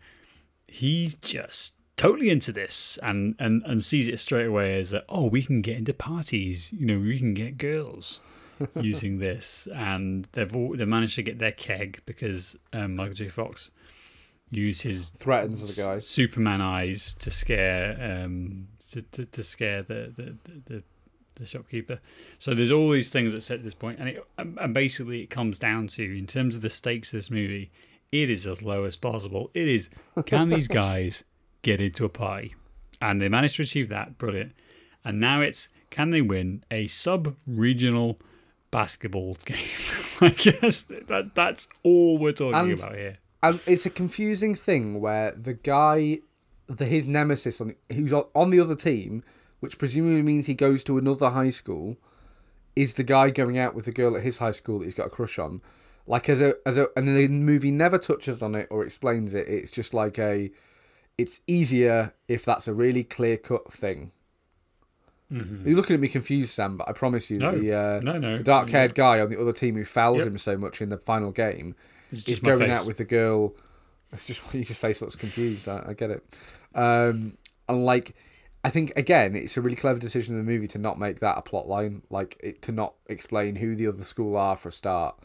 [0.68, 5.26] he's just totally into this and and and sees it straight away as a, oh
[5.26, 8.22] we can get into parties you know we can get girls
[8.80, 13.28] using this and they've all they managed to get their keg because um, Michael J
[13.28, 13.72] Fox
[14.50, 16.00] used his Threatens the guy.
[16.00, 20.84] Superman eyes to scare um to, to, to scare the the, the
[21.40, 22.00] the shopkeeper.
[22.38, 25.58] So there's all these things that set this point, and it and basically it comes
[25.60, 27.72] down to in terms of the stakes of this movie,
[28.12, 29.50] it is as low as possible.
[29.54, 29.90] It is
[30.26, 31.24] can these guys
[31.62, 32.56] get into a party,
[33.02, 34.18] and they managed to achieve that.
[34.18, 34.54] Brilliant.
[35.04, 38.20] And now it's can they win a sub regional
[38.72, 39.58] basketball game.
[40.22, 43.18] I guess that that's all we're talking And- about here.
[43.42, 46.20] and it's a confusing thing where the guy,
[46.68, 49.24] the his nemesis on who's on the other team,
[49.60, 51.98] which presumably means he goes to another high school,
[52.76, 55.08] is the guy going out with the girl at his high school that he's got
[55.08, 55.62] a crush on.
[56.08, 59.48] Like as a as a and the movie never touches on it or explains it.
[59.48, 60.50] It's just like a,
[61.18, 64.12] it's easier if that's a really clear cut thing.
[65.32, 68.38] You're looking at me confused, Sam, but I promise you, No, the uh, no, no.
[68.40, 70.28] the dark haired guy on the other team who fouls Yep.
[70.28, 71.76] him so much in the final game
[72.10, 72.76] is going face.
[72.76, 73.54] out with the girl.
[74.12, 75.68] It's just why your face looks confused.
[75.70, 76.24] I, I get it.
[76.74, 78.16] Um, and like,
[78.64, 81.38] I think again, it's a really clever decision in the movie to not make that
[81.38, 82.02] a plot line.
[82.10, 85.16] Like, it, to not explain who the other school are for a start.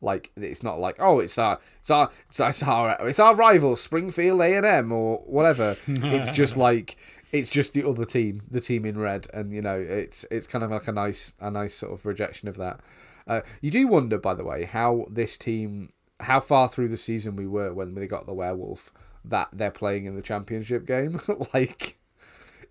[0.00, 3.34] Like, it's not like oh, it's our, it's our, it's our, it's our, it's our
[3.34, 5.76] rival, Springfield A and M or whatever.
[5.86, 6.96] it's just like
[7.32, 10.64] it's just the other team, the team in red, and you know, it's it's kind
[10.64, 12.80] of like a nice, a nice sort of rejection of that.
[13.26, 17.34] Uh, you do wonder, by the way, how this team, how far through the season
[17.34, 18.92] we were when they got the werewolf
[19.24, 21.18] that they're playing in the championship game.
[21.54, 21.98] like,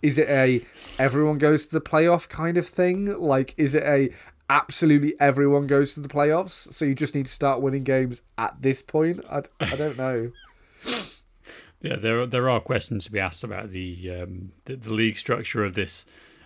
[0.03, 0.61] is it a
[0.99, 3.05] everyone goes to the playoff kind of thing?
[3.19, 4.09] Like, is it a
[4.49, 6.71] absolutely everyone goes to the playoffs?
[6.71, 9.25] So you just need to start winning games at this point?
[9.29, 10.31] I, I don't know.
[11.83, 15.65] Yeah, there there are questions to be asked about the um, the, the league structure
[15.65, 16.05] of this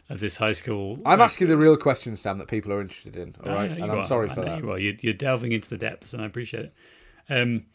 [0.09, 0.97] of this high school.
[1.05, 3.35] I'm uh, asking the real questions, Sam, that people are interested in.
[3.45, 4.05] All I right, know and you I'm are.
[4.05, 4.63] sorry I for know that.
[4.63, 4.79] You are.
[4.79, 6.73] You're, you're delving into the depths, and I appreciate it.
[7.29, 7.65] Um,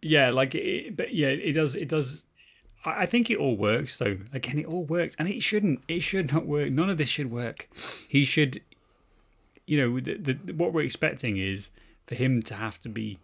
[0.00, 1.74] yeah, like, it, but yeah, it does.
[1.74, 2.24] It does.
[2.86, 4.18] I think it all works, though.
[4.32, 5.82] Again, it all works, and it shouldn't.
[5.88, 6.70] It should not work.
[6.70, 7.68] None of this should work.
[8.08, 8.62] He should.
[9.66, 11.70] You know, the, the, what we're expecting is
[12.06, 13.18] for him to have to be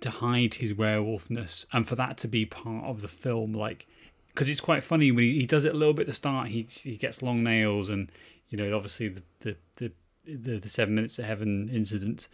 [0.00, 3.86] to hide his werewolfness, and for that to be part of the film, like
[4.28, 6.48] because it's quite funny when he, he does it a little bit at the start.
[6.48, 8.10] He he gets long nails, and
[8.48, 9.92] you know, obviously the the the,
[10.26, 12.28] the, the seven minutes of heaven incident.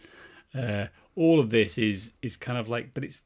[0.53, 3.23] Uh, all of this is is kind of like, but it's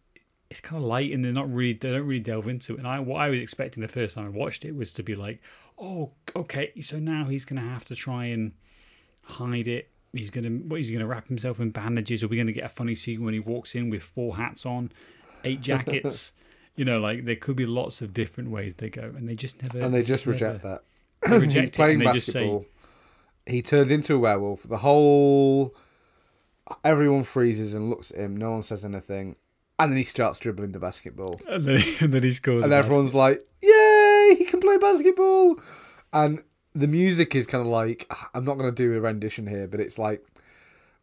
[0.50, 2.80] it's kind of light, and they're not really they don't really delve into it.
[2.80, 5.16] And I what I was expecting the first time I watched it was to be
[5.16, 5.42] like,
[5.78, 8.54] oh, okay, so now he's gonna have to try and
[9.24, 9.90] hide it.
[10.14, 12.24] He's gonna what he's gonna wrap himself in bandages.
[12.24, 14.92] Are we gonna get a funny scene when he walks in with four hats on,
[15.44, 16.32] eight jackets?
[16.76, 19.62] you know, like there could be lots of different ways they go, and they just
[19.62, 19.80] never.
[19.82, 20.84] And they just never- reject that.
[21.30, 22.66] Reject He's playing just say, basketball.
[23.46, 24.64] He turns into a werewolf.
[24.64, 25.76] The whole
[26.84, 28.38] everyone freezes and looks at him.
[28.38, 29.36] No one says anything,
[29.80, 32.64] and then he starts dribbling the basketball, and then, and then he scores.
[32.64, 32.86] and basket.
[32.86, 34.36] everyone's like, "Yay!
[34.38, 35.60] He can play basketball!"
[36.12, 36.44] And
[36.76, 39.80] the music is kind of like I'm not going to do a rendition here, but
[39.80, 40.24] it's like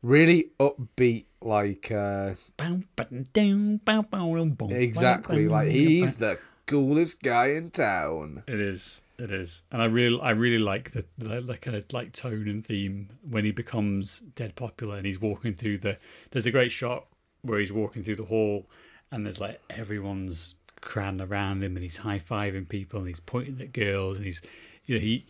[0.03, 4.71] really upbeat, like uh, Bow, ba-dum, down, bow, bow, boom, boom.
[4.73, 8.43] exactly like he's the coolest guy in town.
[8.47, 9.01] It is.
[9.19, 12.47] It is, and I really, I really like the, the like kind of like tone
[12.49, 15.97] and theme when he becomes dead popular and he's walking through the.
[16.33, 17.07] There's a great shot
[17.47, 18.67] where he's walking through the hall,
[19.11, 23.61] and there's like everyone's crammed around him, and he's high fiving people, and he's pointing
[23.61, 24.43] at girls, and he's,
[24.85, 25.27] you know, he,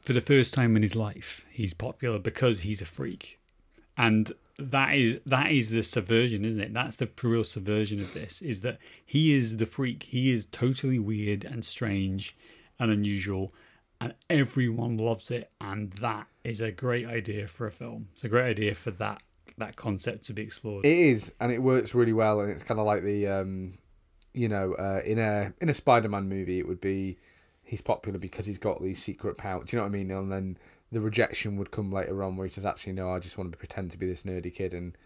[0.00, 3.38] for the first time in his life, he's popular because he's a freak,
[3.96, 6.74] and that is that is the subversion, isn't it?
[6.74, 8.40] That's the real subversion of this.
[8.40, 10.04] Is that he is the freak.
[10.04, 12.36] He is totally weird and strange
[12.78, 13.52] and unusual,
[14.00, 15.50] and everyone loves it.
[15.60, 18.08] And that is a great idea for a film.
[18.14, 19.22] It's a great idea for that
[19.58, 20.84] that concept to be explored.
[20.84, 22.40] It is, and it works really well.
[22.40, 23.78] And it's kind of like the, um,
[24.32, 27.18] you know, uh, in a in a Spider-Man movie, it would be
[27.62, 29.66] he's popular because he's got these secret powers.
[29.66, 30.10] Do you know what I mean?
[30.10, 30.58] And then
[30.92, 33.58] the rejection would come later on, where he says, "Actually, no, I just want to
[33.58, 34.96] pretend to be this nerdy kid," and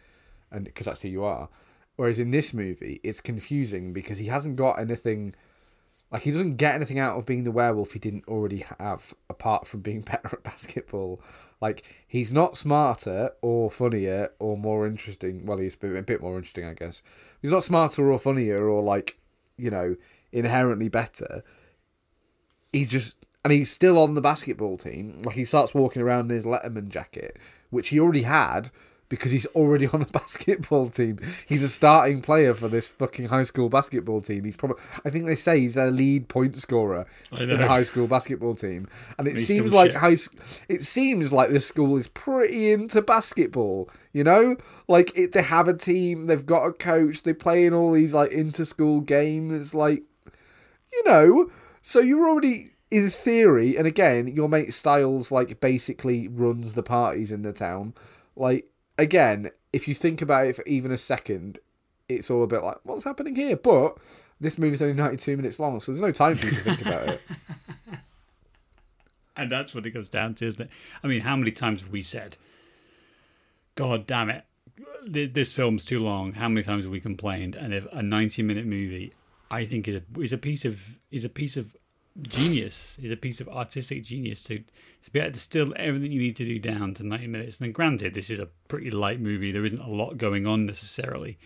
[0.51, 1.49] and because that's who you are.
[1.97, 5.35] Whereas in this movie, it's confusing because he hasn't got anything.
[6.11, 9.67] Like he doesn't get anything out of being the werewolf he didn't already have, apart
[9.67, 11.21] from being better at basketball.
[11.61, 15.45] Like he's not smarter or funnier or more interesting.
[15.45, 17.03] Well, he's a bit, more interesting, I guess.
[17.43, 19.19] He's not smarter or funnier or like,
[19.57, 19.97] you know,
[20.33, 21.43] inherently better.
[22.73, 25.23] He's just, and he's still on the basketball team.
[25.23, 27.39] Like he starts walking around in his Letterman jacket,
[27.71, 28.71] which he already had
[29.09, 31.19] because he's already on the basketball team.
[31.47, 34.45] He's a starting player for this fucking high school basketball team.
[34.45, 38.07] He's probably, I think they say he's their lead point scorer in the high school
[38.07, 40.01] basketball team, and it He's seems like shit.
[40.01, 40.17] high,
[40.69, 43.89] it seems like this school is pretty into basketball.
[44.13, 44.57] You know,
[44.89, 48.15] like it, they have a team, they've got a coach, they play in all these
[48.15, 50.03] like inter-school games, like
[50.93, 51.51] you know.
[51.83, 57.31] So you're already in theory, and again, your mate Styles like basically runs the parties
[57.31, 57.95] in the town.
[58.37, 58.67] Like
[58.99, 61.59] again, if you think about it for even a second,
[62.09, 63.57] it's all a bit like what's happening here.
[63.57, 63.97] But
[64.41, 67.09] this movie's only 92 minutes long, so there's no time for you to think about
[67.09, 67.21] it.
[69.39, 70.71] And that's what it comes down to, isn't it?
[71.01, 72.37] I mean, how many times have we said
[73.77, 74.45] God damn it,
[75.07, 76.33] this film's too long.
[76.33, 77.55] How many times have we complained?
[77.55, 79.13] And if a ninety-minute movie,
[79.53, 81.77] I think is a is a piece of is a piece of
[82.23, 84.59] genius, is a piece of artistic genius to
[85.03, 87.61] to be able to distill everything you need to do down to ninety minutes.
[87.61, 89.53] And granted, this is a pretty light movie.
[89.53, 91.39] There isn't a lot going on necessarily.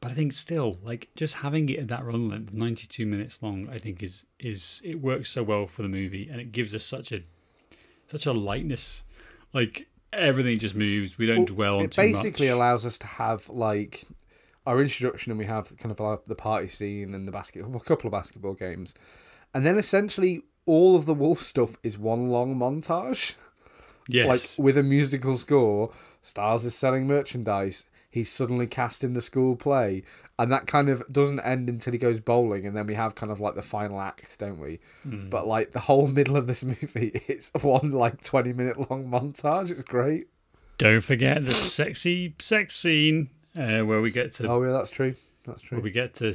[0.00, 3.68] But I think still, like just having it at that run length, ninety-two minutes long,
[3.70, 6.84] I think is is it works so well for the movie, and it gives us
[6.84, 7.22] such a
[8.08, 9.04] such a lightness.
[9.52, 11.16] Like everything just moves.
[11.16, 12.54] We don't Well, dwell on it basically much.
[12.54, 14.04] allows us to have like
[14.66, 17.80] our introduction and we have kind of like the party scene and the basketball, a
[17.80, 18.94] couple of basketball games,
[19.54, 23.34] and then essentially all of the wolf stuff is one long montage,
[24.08, 24.26] yes,
[24.58, 25.92] like with a musical score.
[26.22, 27.84] Stiles is selling merchandise.
[28.10, 30.04] He's suddenly cast in the school play,
[30.38, 33.32] and that kind of doesn't end until he goes bowling, and then we have kind
[33.32, 34.78] of like the final act, don't we?
[35.02, 35.28] Hmm.
[35.28, 39.70] But like the whole middle of this movie, it's one like twenty minute long montage.
[39.70, 40.28] It's great.
[40.78, 45.14] don't forget the sexy sex scene uh, where we get to Oh yeah, that's true.
[45.46, 45.80] That's true.
[45.80, 46.34] we get to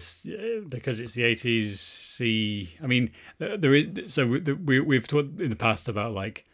[0.69, 1.79] because it's the eighties.
[1.79, 6.13] See, I mean, uh, there is so we, we we've talked in the past about
[6.13, 6.45] like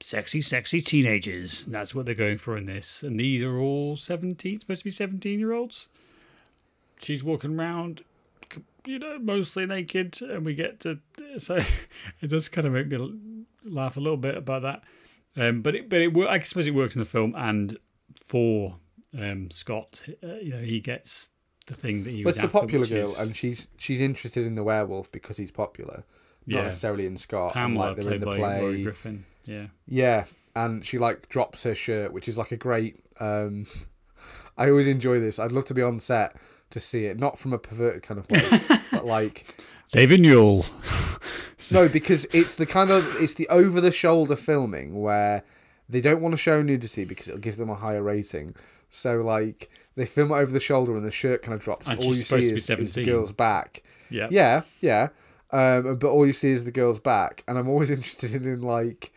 [0.00, 1.64] sexy, sexy teenagers.
[1.66, 4.90] That's what they're going for in this, and these are all seventeen, supposed to be
[4.90, 5.88] seventeen year olds.
[6.98, 8.02] She's walking around,
[8.86, 11.00] you know, mostly naked, and we get to
[11.38, 11.60] so
[12.20, 14.82] it does kind of make me laugh a little bit about that.
[15.36, 17.78] Um, but it, but it, I suppose it works in the film and
[18.16, 18.78] for
[19.16, 21.30] um, Scott, uh, you know, he gets
[21.70, 24.46] the thing that he Well, it's the after, popular girl, is- and she's she's interested
[24.46, 26.04] in the werewolf because he's popular,
[26.46, 27.56] not yeah, necessarily in Scott.
[27.56, 28.60] and, Pamela like they're in the by play.
[28.60, 29.24] Lorie Griffin.
[29.46, 32.96] Yeah, Yeah, and she like drops her shirt, which is like a great.
[33.18, 33.66] um
[34.58, 35.38] I always enjoy this.
[35.38, 36.36] I'd love to be on set
[36.70, 39.46] to see it, not from a perverted kind of way, but like
[39.92, 40.66] David Newell.
[41.70, 45.42] no, because it's the kind of it's the over the shoulder filming where
[45.88, 48.54] they don't want to show nudity because it'll give them a higher rating.
[48.90, 51.98] So like they film it over the shoulder and the shirt kind of drops, And
[51.98, 53.82] all she's you supposed see to be is, is the girl's back.
[54.10, 55.08] Yeah, Yeah, yeah.
[55.52, 59.12] Um, but all you see is the girl's back, and I'm always interested in like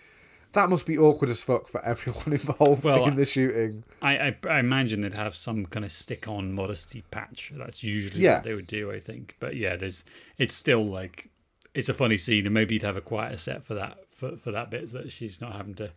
[0.53, 3.83] that must be awkward as fuck for everyone involved Well, in the shooting.
[4.01, 7.51] I, I I imagine they'd have some kind of stick-on modesty patch.
[7.55, 8.35] That's usually Yeah.
[8.35, 9.35] what they would do, I think.
[9.39, 10.03] But yeah, there's
[10.37, 11.29] it's still like
[11.73, 14.51] it's a funny scene, and maybe you'd have a quieter set for that for, for
[14.51, 15.91] that bit so that she's not having to.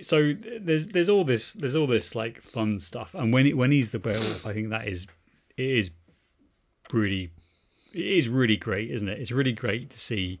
[0.00, 3.70] So there's there's all this there's all this like fun stuff, and when he, when
[3.70, 5.06] he's the werewolf, I think that is
[5.56, 5.90] it is
[6.92, 7.30] really
[7.92, 9.18] it is really great, isn't it?
[9.18, 10.40] It's really great to see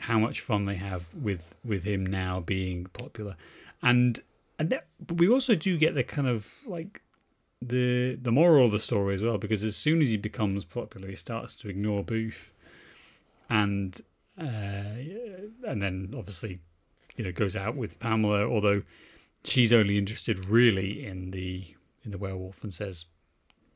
[0.00, 3.36] how much fun they have with with him now being popular,
[3.82, 4.20] and
[4.58, 7.02] and that, but we also do get the kind of like
[7.60, 11.08] the the moral of the story as well because as soon as he becomes popular,
[11.08, 12.52] he starts to ignore Boof,
[13.48, 14.00] and
[14.38, 14.44] uh,
[15.66, 16.60] and then obviously
[17.18, 18.82] you know goes out with Pamela, although
[19.44, 23.04] she's only interested really in the in the werewolf and says.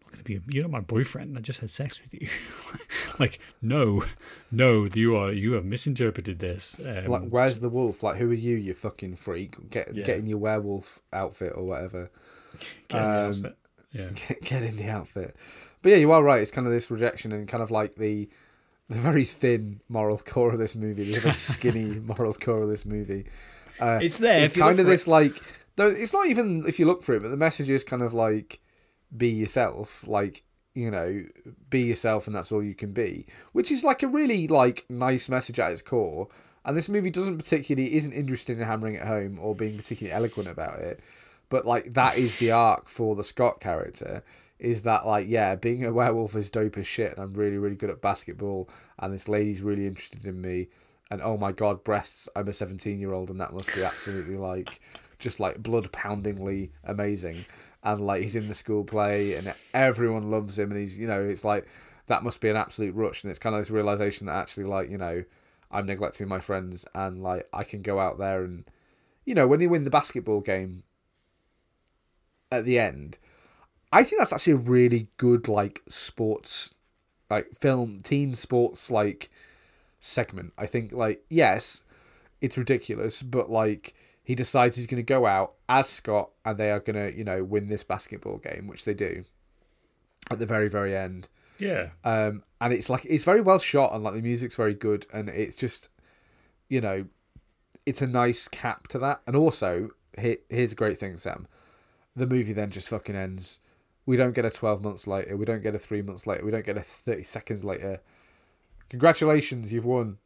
[0.07, 1.37] "I'm gonna be- You're not my boyfriend.
[1.37, 2.29] I just had sex with you.
[3.19, 4.05] like, no,
[4.51, 5.33] no, you are.
[5.33, 6.79] You have misinterpreted this.
[6.85, 8.03] Um, like, where's the wolf?
[8.03, 9.71] Like, who are you, you fucking freak?
[9.71, 10.05] Get Yeah.
[10.05, 12.11] get in your werewolf outfit or whatever.
[12.89, 13.57] get in the um, outfit.
[13.93, 15.35] yeah, Get, get in the outfit.
[15.81, 16.41] But yeah, you are right.
[16.43, 18.29] It's kind of this rejection and kind of like the
[18.89, 22.85] the very thin moral core of this movie, the very skinny moral core of this
[22.85, 23.27] movie.
[23.81, 24.41] Uh, it's there.
[24.41, 25.41] it's if you look kind of this like
[25.77, 28.13] though it's not even if you look for it but the message is kind of
[28.13, 28.61] like
[29.17, 31.25] be yourself like you know
[31.71, 35.29] be yourself and that's all you can be which is like a really like nice
[35.29, 36.29] message at its core
[36.65, 40.49] and this movie doesn't particularly isn't interested in hammering it home or being particularly eloquent
[40.49, 41.01] about it
[41.49, 44.23] but like that is the arc for the scott character
[44.63, 47.75] is that like yeah being a werewolf is dope as shit and i'm really really
[47.75, 48.69] good at basketball
[49.01, 50.69] and this lady's really interested in me
[51.11, 54.37] and oh my god breasts i'm a 17 year old and that must be absolutely
[54.37, 54.81] like
[55.19, 57.45] just like blood poundingly amazing
[57.83, 61.21] and like he's in the school play and everyone loves him and he's you know
[61.21, 61.67] it's like
[62.07, 64.89] that must be an absolute rush and it's kind of this realization that actually like
[64.89, 65.25] you know
[65.73, 68.65] i'm neglecting my friends and like i can go out there and
[69.25, 70.85] you know when you win the basketball game
[72.53, 73.19] at the end
[73.93, 76.75] i think that's actually a really good like sports
[77.31, 79.31] like film teen sports like
[80.01, 81.83] segment i think like yes
[82.41, 86.71] it's ridiculous but like he decides he's going to go out as Scott and they
[86.71, 89.25] are going to, you know, win this basketball game, which they do
[90.31, 91.29] at the very, very end.
[91.59, 95.07] yeah, Um, and it's like, it's very well shot and like the music's very good.
[95.13, 95.89] And it's just,
[96.69, 97.07] you know,
[97.85, 99.23] it's a nice cap to that.
[99.27, 101.49] And also, here, here's a great thing, Sam.
[102.15, 103.59] The movie then just fucking ends.
[104.07, 105.37] We don't get a 12 months later.
[105.37, 106.45] We don't get a three months later.
[106.45, 108.01] We don't get a 30 seconds later.
[108.89, 110.19] Congratulations, you've won.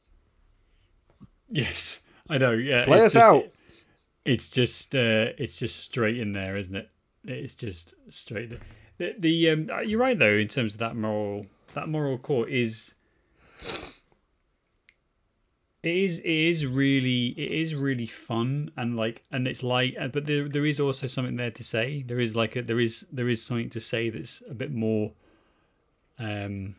[1.51, 2.53] yes, I know.
[2.53, 3.45] Yeah, Play it's us just- out.
[4.25, 6.91] It's just uh, it's just straight in there, isn't it?
[7.29, 8.59] it's just straight.
[8.99, 12.95] The, the um, you're right though in terms of that moral that moral core is
[15.87, 20.27] it is it is really it is really fun and like and it's like but
[20.27, 22.03] there there is also something there to say.
[22.03, 25.13] There is like a, there is there is something to say that's a bit more
[26.19, 26.77] um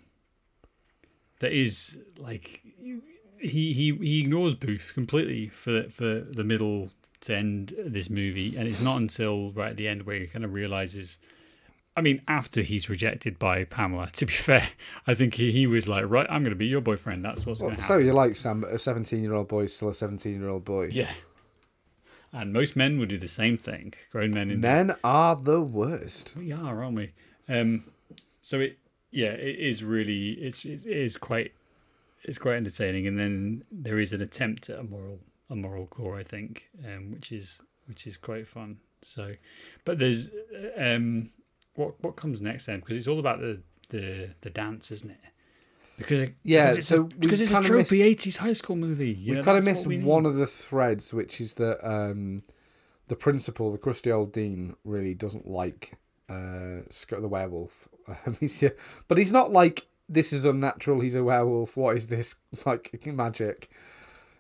[1.40, 2.62] that is like
[3.40, 6.92] he he he ignores Boof completely for for the middle
[7.22, 10.46] to end this movie and it's not until right at the end where he kind
[10.46, 11.18] of realizes
[11.98, 14.70] I mean, after he's rejected by Pamela, to be fair,
[15.08, 17.26] I think he, he was like, right, I'm going to be your boyfriend.
[17.26, 18.06] That's what's Well, going to so happen.
[18.06, 20.64] you like Sam, but a 17 year old boy is still a 17 year old
[20.64, 20.90] boy.
[20.92, 21.10] yeah.
[22.32, 23.94] And most men would do the same thing.
[24.12, 26.36] Grown men in Men are the worst.
[26.38, 27.14] We are, aren't we?
[27.50, 27.86] Um,
[28.42, 28.78] so it,
[29.12, 31.54] yeah, it is really, it's it is quite,
[32.24, 33.08] it's quite entertaining.
[33.08, 35.20] And then there is an attempt at a moral,
[35.50, 38.78] a moral core, I think, um, which is which is quite fun.
[39.02, 39.34] So,
[39.86, 40.30] but there's,
[40.76, 41.30] um,
[41.78, 42.80] what what comes next then?
[42.80, 45.20] Because it's all about the the the dance, isn't it?
[45.98, 49.12] Because it, Yeah, because it's so a, because it's a tropey eighties high school movie.
[49.12, 50.30] you We've know, kind of missed one need.
[50.30, 52.44] of the threads, which is that um,
[53.08, 55.98] the principal, the crusty old dean, really doesn't like
[56.30, 57.88] uh, Scott the werewolf.
[58.26, 58.70] Um, he's, yeah,
[59.10, 61.02] but he's not like this is unnatural.
[61.02, 61.76] He's a werewolf.
[61.76, 63.70] What is this like magic?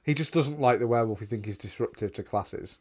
[0.03, 1.19] He just doesn't like the werewolf.
[1.19, 2.79] He thinks he's disruptive to classes.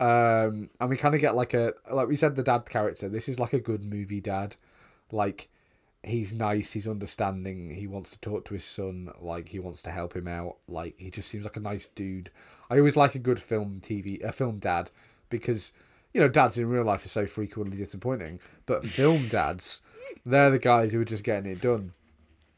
[0.00, 3.08] Um, and we kind of get like a like we said the dad character.
[3.08, 4.56] This is like a good movie dad.
[5.10, 5.48] Like
[6.02, 9.90] he's nice, he's understanding, he wants to talk to his son, like he wants to
[9.90, 12.30] help him out, like he just seems like a nice dude.
[12.70, 14.90] I always like a good film TV a film dad
[15.30, 15.72] because
[16.12, 19.82] you know dads in real life are so frequently disappointing, but film dads
[20.24, 21.92] they're the guys who are just getting it done.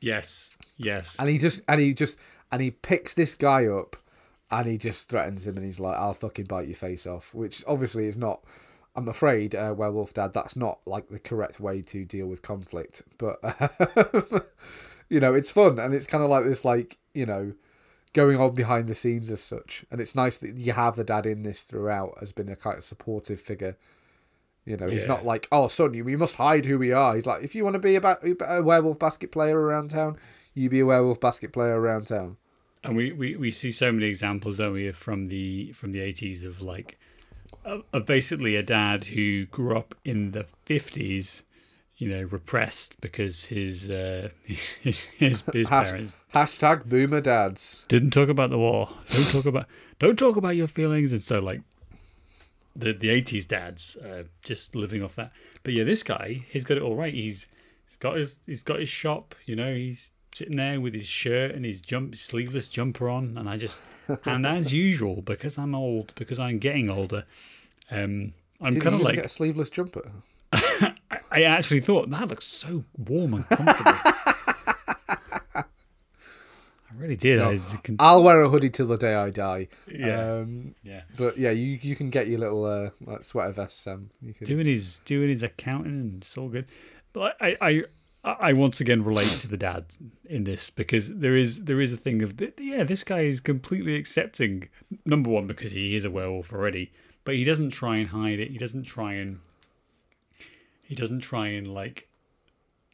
[0.00, 1.16] Yes, yes.
[1.18, 2.18] And he just and he just
[2.50, 3.96] and he picks this guy up
[4.50, 7.34] and he just threatens him and he's like, I'll fucking bite your face off.
[7.34, 8.44] Which obviously is not
[8.96, 13.02] I'm afraid, uh, Werewolf Dad, that's not like the correct way to deal with conflict.
[13.18, 13.38] But
[15.08, 17.52] you know, it's fun and it's kinda like this like, you know,
[18.12, 19.84] going on behind the scenes as such.
[19.90, 22.78] And it's nice that you have the dad in this throughout as been a kind
[22.78, 23.76] of supportive figure.
[24.64, 27.14] You know, he's not like, oh, son, you- we must hide who we are.
[27.14, 30.16] He's like, if you want to be a, ba- a werewolf basket player around town,
[30.54, 32.36] you be a werewolf basket player around town.
[32.82, 36.44] And we, we, we see so many examples, don't we, from the from the eighties
[36.44, 36.98] of like
[37.64, 41.42] of, of basically a dad who grew up in the fifties,
[41.96, 47.84] you know, repressed because his uh, his his, his, his parents Hashtag boomer dads.
[47.88, 48.90] didn't talk about the war.
[49.10, 49.66] Don't talk about
[49.98, 51.60] don't talk about your feelings, and so like
[52.76, 55.32] the the eighties dads uh, just living off that.
[55.64, 57.12] But yeah, this guy, he's got it all right.
[57.12, 57.48] He's
[57.86, 59.34] he's got his he's got his shop.
[59.44, 63.48] You know, he's sitting there with his shirt and his jump sleeveless jumper on, and
[63.48, 63.82] I just
[64.24, 67.24] and as usual because I'm old because I'm getting older.
[67.90, 70.10] Um, I'm kind of like get a sleeveless jumper?
[70.52, 70.94] I,
[71.30, 73.92] I actually thought that looks so warm and comfortable.
[75.54, 75.64] I
[76.96, 77.40] really did.
[77.40, 79.68] I can, I'll wear a hoodie till the day I die.
[79.90, 81.02] yeah, Um, yeah.
[81.16, 84.10] but yeah, you you can get your little uh, like sweater vest, Sam.
[84.20, 84.46] You can.
[84.46, 86.66] doing his doing his accounting and it's all good.
[87.12, 87.84] But I I
[88.22, 89.86] I once again relate to the dad
[90.26, 93.96] in this because there is there is a thing of yeah this guy is completely
[93.96, 94.68] accepting
[95.06, 96.92] number one because he is a werewolf already,
[97.24, 98.50] but he doesn't try and hide it.
[98.50, 99.40] He doesn't try and
[100.84, 102.08] he doesn't try and like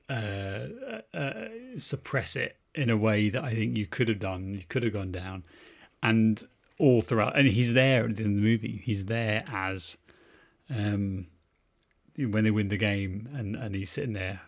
[0.09, 0.67] uh,
[1.13, 4.55] uh, suppress it in a way that I think you could have done.
[4.55, 5.45] You could have gone down,
[6.05, 6.47] and
[6.79, 8.81] all throughout, and he's there in the movie.
[8.85, 9.97] He's there as
[10.71, 11.27] um,
[12.17, 14.43] when they win the game, and, and he's sitting there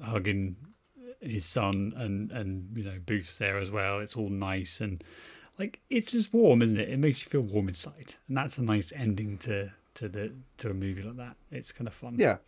[0.00, 0.56] hugging
[1.20, 4.00] his son, and and you know Boof's there as well.
[4.00, 5.02] It's all nice and
[5.58, 6.88] like it's just warm, isn't it?
[6.88, 10.70] It makes you feel warm inside, and that's a nice ending to to the to
[10.70, 11.36] a movie like that.
[11.50, 12.16] It's kind of fun.
[12.18, 12.38] Yeah.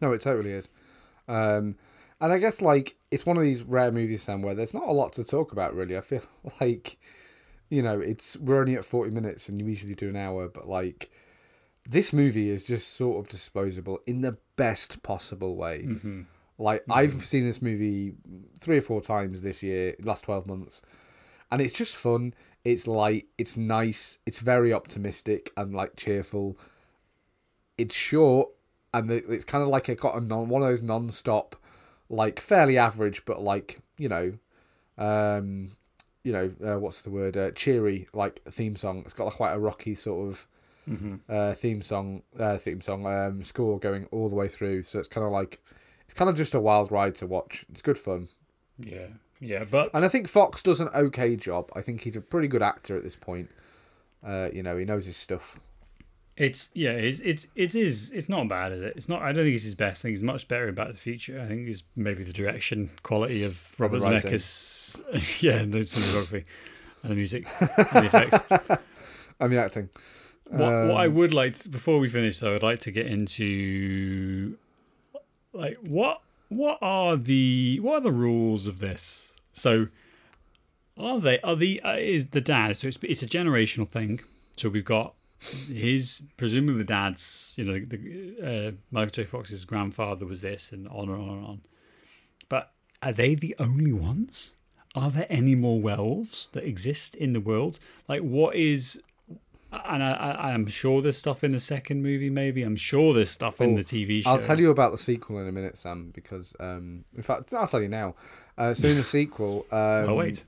[0.00, 0.68] No, it totally is.
[1.26, 1.76] Um,
[2.20, 4.92] and I guess like it's one of these rare movies, Sam, where there's not a
[4.92, 5.74] lot to talk about.
[5.74, 6.22] Really, I feel
[6.60, 6.98] like
[7.70, 10.68] you know it's we're only at forty minutes, and you usually do an hour, but
[10.68, 11.10] like
[11.88, 15.82] this movie is just sort of disposable in the best possible way.
[15.82, 16.22] hmm
[16.58, 18.14] Like I've seen this movie
[18.58, 20.82] three or four times this year, last twelve months,
[21.50, 22.34] and it's just fun.
[22.64, 23.26] It's light.
[23.38, 24.18] It's nice.
[24.26, 26.58] It's very optimistic and like cheerful.
[27.78, 28.50] It's short,
[28.92, 31.56] and it's kind of like it got a non one of those non-stop,
[32.10, 34.32] like fairly average, but like you know,
[34.98, 35.70] um,
[36.22, 37.36] you know, uh, what's the word?
[37.38, 38.98] Uh, cheery like theme song.
[39.06, 40.46] It's got like quite a rocky sort of
[40.96, 44.82] hmm uh, theme song, uh, theme song, um, score going all the way through.
[44.82, 45.60] So it's kind of like
[46.04, 47.64] it's kind of just a wild ride to watch.
[47.70, 48.28] It's good fun,
[48.78, 49.06] Yeah,
[49.40, 51.70] yeah, but and I think Fox does an okay job.
[51.74, 53.48] I think he's a pretty good actor at this point.
[54.26, 55.58] Uh, you know, he knows his stuff.
[56.36, 58.94] It's yeah, it's it's it is it's not bad, is it?
[58.96, 59.22] It's not.
[59.22, 60.00] I don't think it's his best.
[60.00, 61.40] I think he's much better in Back to the Future.
[61.40, 64.00] I think it's maybe the direction quality of Robert.
[64.00, 64.98] Zemeckis.
[65.42, 66.44] yeah, the cinematography
[67.02, 68.82] and the music and the effects.
[69.38, 69.90] And the acting.
[70.50, 73.06] What, what I Um, would like to, before we finish though, I'd like to get
[73.06, 74.56] into
[75.52, 79.34] like what what are the what are the rules of this?
[79.52, 79.88] So
[80.96, 82.76] are they are the uh, is the dad?
[82.76, 84.20] So it's it's a generational thing.
[84.56, 85.14] So we've got
[85.68, 87.96] his presumably the dad's you know the
[88.42, 91.60] uh, Michael J Fox's grandfather was this and on and on and on.
[92.48, 92.72] But
[93.02, 94.54] are they the only ones?
[94.96, 97.78] Are there any more werewolves that exist in the world?
[98.08, 99.00] Like what is
[99.72, 102.30] and I, I, I'm sure there's stuff in the second movie.
[102.30, 104.30] Maybe I'm sure there's stuff in Oh, the TV show.
[104.30, 107.66] I'll tell you about the sequel in a minute, Sam, because um, in fact, I'll
[107.68, 108.14] tell you now.
[108.58, 109.78] Uh, so in the sequel, um,
[110.10, 110.44] Oh wait,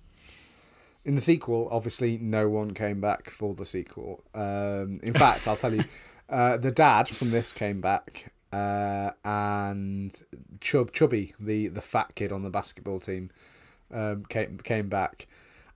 [1.05, 4.23] in the sequel, obviously no one came back for the sequel.
[4.35, 5.85] Um, in fact, I'll tell you,
[6.29, 10.21] uh, the dad from this came back, uh, and
[10.61, 13.31] Chub Chubby, the the fat kid on the basketball team,
[13.93, 15.27] um, came came back.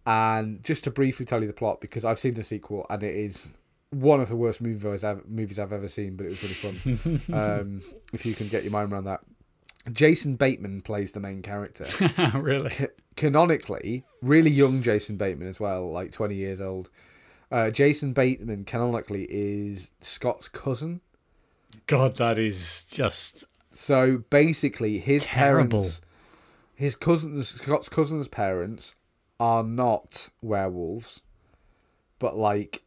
[0.06, 3.14] And just to briefly tell you the plot, because I've seen the sequel and it
[3.14, 3.52] is
[3.90, 7.20] one of the worst movies I've, movies I've ever seen, but it was really fun.
[7.34, 7.82] um,
[8.12, 9.20] if you can get your mind around that.
[9.92, 11.86] Jason Bateman plays the main character
[12.34, 12.72] really?
[13.14, 16.90] canonically, really young Jason Bateman as well, like 20 years old.
[17.52, 21.00] Uh, Jason Bateman canonically is Scott's cousin.
[21.86, 25.78] God, that is just So basically, his Terrible.
[25.82, 26.00] parents,
[26.74, 28.96] his cousins, Scott's cousin's parents,
[29.38, 31.22] are not werewolves,
[32.18, 32.82] but like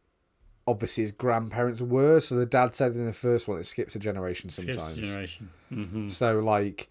[0.66, 2.20] obviously his grandparents were.
[2.20, 4.98] So the dad said in the first one it skips a generation skips sometimes.
[4.98, 5.50] generation.
[5.68, 6.90] hmm So like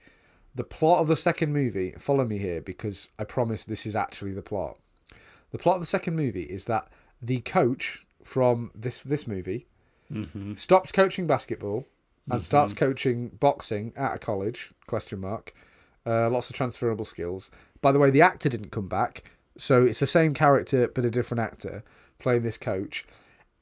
[0.56, 4.34] the plot of the second movie, follow me here because I promise this is actually
[4.34, 4.78] the plot.
[5.52, 6.88] The plot of the second movie is that
[7.22, 9.68] the coach from this this movie
[10.12, 11.86] hmm stops coaching basketball
[12.30, 15.54] and starts coaching boxing at a college question mark
[16.06, 17.50] uh, lots of transferable skills
[17.82, 19.24] by the way the actor didn't come back
[19.60, 21.84] so it's the same character but a different actor
[22.18, 23.06] playing this coach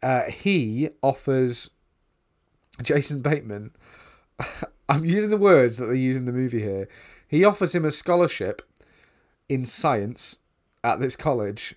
[0.03, 1.69] uh, he offers
[2.81, 3.71] jason bateman
[4.89, 6.87] i'm using the words that they use in the movie here
[7.27, 8.61] he offers him a scholarship
[9.49, 10.37] in science
[10.83, 11.75] at this college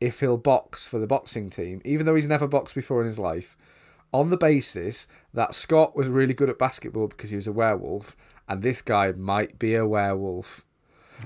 [0.00, 3.18] if he'll box for the boxing team even though he's never boxed before in his
[3.18, 3.56] life
[4.12, 8.16] on the basis that Scott was really good at basketball because he was a werewolf,
[8.48, 10.64] and this guy might be a werewolf.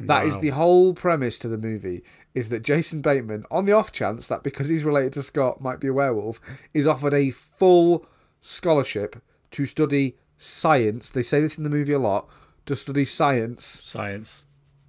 [0.00, 0.40] That is Wow.
[0.40, 2.02] the whole premise to the movie:
[2.34, 5.80] is that Jason Bateman, on the off chance that because he's related to Scott might
[5.80, 6.40] be a werewolf,
[6.72, 8.06] is offered a full
[8.40, 9.22] scholarship
[9.52, 11.10] to study science.
[11.10, 12.28] They say this in the movie a lot:
[12.66, 14.44] to study science Science.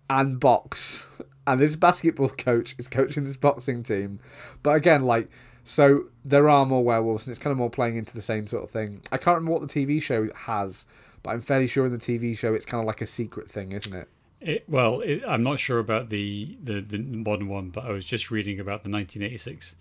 [0.09, 1.07] and box.
[1.45, 4.19] And this basketball coach is coaching this boxing team.
[4.63, 5.29] But again, like,
[5.65, 8.63] so there are more werewolves, and it's kind of more playing into the same sort
[8.63, 9.01] of thing.
[9.11, 10.85] I can't remember what the TV show has,
[11.21, 13.73] but I'm fairly sure in the TV show it's kind of like a secret thing,
[13.73, 14.07] isn't it?
[14.43, 18.03] It, well, it, I'm not sure about the, the, the modern one, but I was
[18.03, 19.75] just reading about the 1986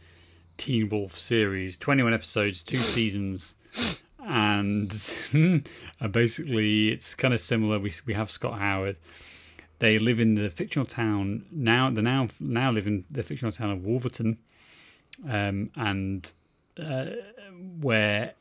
[0.56, 3.56] Teen Wolf series, 21 episodes, two seasons,
[4.24, 4.88] and
[6.12, 7.80] basically it's kind of similar.
[7.80, 8.98] We we have Scott Howard.
[9.80, 11.90] They live in the fictional town now.
[11.90, 14.38] They now now live in the fictional town of Wolverton,
[15.28, 16.32] um, and
[16.80, 17.06] uh,
[17.80, 18.34] where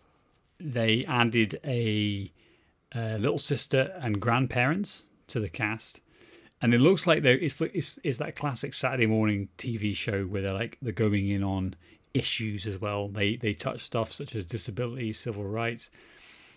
[0.60, 2.32] they added a,
[2.94, 6.02] uh little sister and grandparents to the cast
[6.62, 10.42] and it looks like they're it's it's, it's that classic Saturday morning TV show where
[10.42, 11.74] they're like they're going in on
[12.14, 13.08] issues as well.
[13.08, 15.90] They they touch stuff such as disability, civil rights.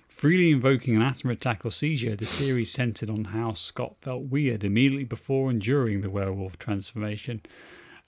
[0.09, 4.63] Freely invoking an asthma attack or seizure, the series centered on how Scott felt weird
[4.63, 7.41] immediately before and during the werewolf transformation.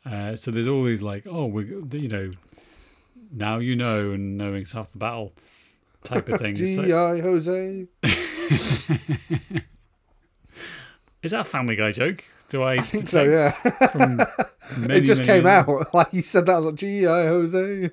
[0.05, 1.64] Uh, so there's all these like, oh, we
[1.99, 2.30] you know,
[3.32, 5.32] now you know, and knowing's half the battle
[6.05, 6.55] type of thing.
[6.55, 7.20] So- G.I.
[7.22, 7.86] Jose.
[11.22, 12.24] is that a Family Guy joke?
[12.48, 13.50] Do I, I think so, yeah.
[13.88, 14.16] From
[14.76, 15.66] many, it just came out.
[15.94, 17.90] Like you said that, I was like, "Gee, I, Jose.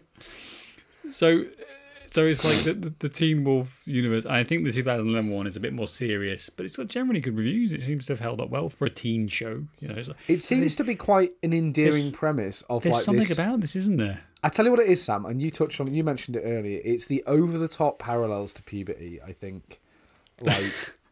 [1.09, 1.45] So,
[2.05, 4.26] so it's like the, the, the Teen Wolf universe.
[4.28, 7.36] I think the 2011 one is a bit more serious, but it's got generally good
[7.36, 7.74] reviews.
[7.74, 9.63] It seems to have held up well for a teen show.
[9.80, 13.03] You know, it's like, It seems to be quite an endearing premise of there's like
[13.03, 13.38] something this.
[13.38, 14.21] about this, isn't there?
[14.43, 16.80] I tell you what it is, Sam, and you touched on you mentioned it earlier.
[16.84, 19.19] It's the over the top parallels to puberty.
[19.26, 19.80] I think,
[20.41, 20.74] like,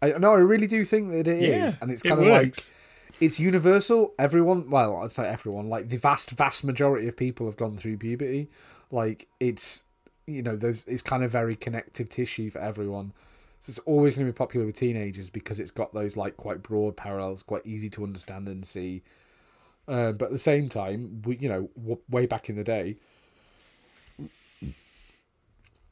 [0.00, 2.26] I no, I really do think that it is, Yeah, and it's it kind of
[2.26, 2.56] like
[3.20, 4.14] it's universal.
[4.18, 7.98] Everyone, well, I'd say everyone, like the vast, vast majority of people have gone through
[7.98, 8.48] puberty.
[8.90, 9.84] Like it's,
[10.26, 13.12] you know, it's kind of very connective tissue for everyone.
[13.60, 16.62] So it's always going to be popular with teenagers because it's got those like quite
[16.62, 19.02] broad parallels, quite easy to understand and see.
[19.88, 22.96] Uh, but at the same time, we, you know, w- way back in the day,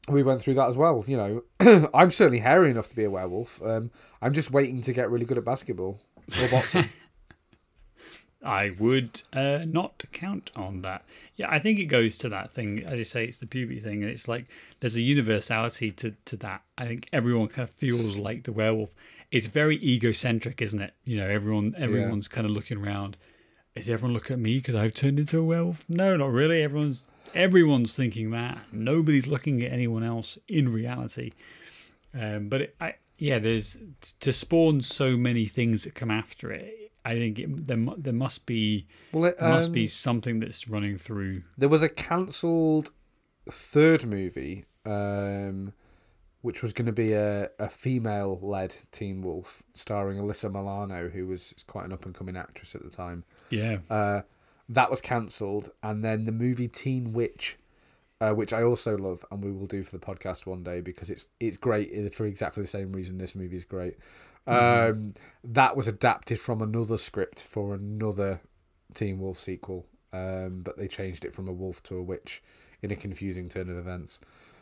[0.07, 1.03] we went through that as well.
[1.07, 3.61] You know, I'm certainly hairy enough to be a werewolf.
[3.61, 3.91] Um,
[4.21, 5.99] I'm just waiting to get really good at basketball
[6.41, 6.89] or boxing.
[8.43, 11.03] I would uh, not count on that.
[11.35, 14.03] Yeah, I think it goes to that thing, as you say, it's the puberty thing,
[14.03, 14.45] and it's like
[14.79, 16.61] there's a universality to, to that.
[16.77, 18.91] I think everyone kind of feels like the werewolf.
[19.31, 20.93] It's very egocentric, isn't it?
[21.03, 23.17] You know, everyone everyone's kind of looking around.
[23.75, 25.83] Is everyone looking at me because I've turned into a werewolf?
[25.89, 26.63] No, not really.
[26.63, 27.03] Everyone's
[27.33, 28.57] everyone's thinking that.
[28.71, 31.31] Nobody's looking at anyone else in reality.
[32.13, 33.77] Um, but it, I, yeah, there's
[34.19, 36.91] to spawn so many things that come after it.
[37.05, 40.67] I think it, there there must be well, it, there must be um, something that's
[40.67, 41.43] running through.
[41.57, 42.91] There was a cancelled
[43.49, 45.73] third movie, um,
[46.41, 51.27] which was going to be a, a female led Teen Wolf starring Alyssa Milano, who
[51.27, 53.23] was quite an up and coming actress at the time.
[53.49, 54.21] Yeah, Uh,
[54.69, 57.57] that was cancelled, and then the movie Teen Witch,
[58.19, 61.09] uh, which I also love, and we will do for the podcast one day because
[61.09, 63.97] it's it's great for exactly the same reason this movie is great.
[64.45, 65.09] Um,
[65.43, 68.39] that was adapted from another script for another
[68.93, 72.41] Teen Wolf sequel, um, but they changed it from a wolf to a witch
[72.81, 74.19] in a confusing turn of events.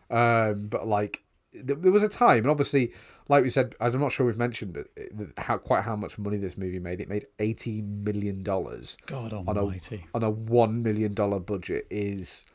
[0.10, 1.24] Um, but like
[1.64, 2.94] there was a time, and obviously,
[3.28, 6.18] like we said, I'm not sure we've mentioned it, it- eh, how quite how much
[6.18, 7.02] money this movie made.
[7.02, 9.66] It made eighty million dollars God on a
[10.14, 12.46] on a one million dollar budget is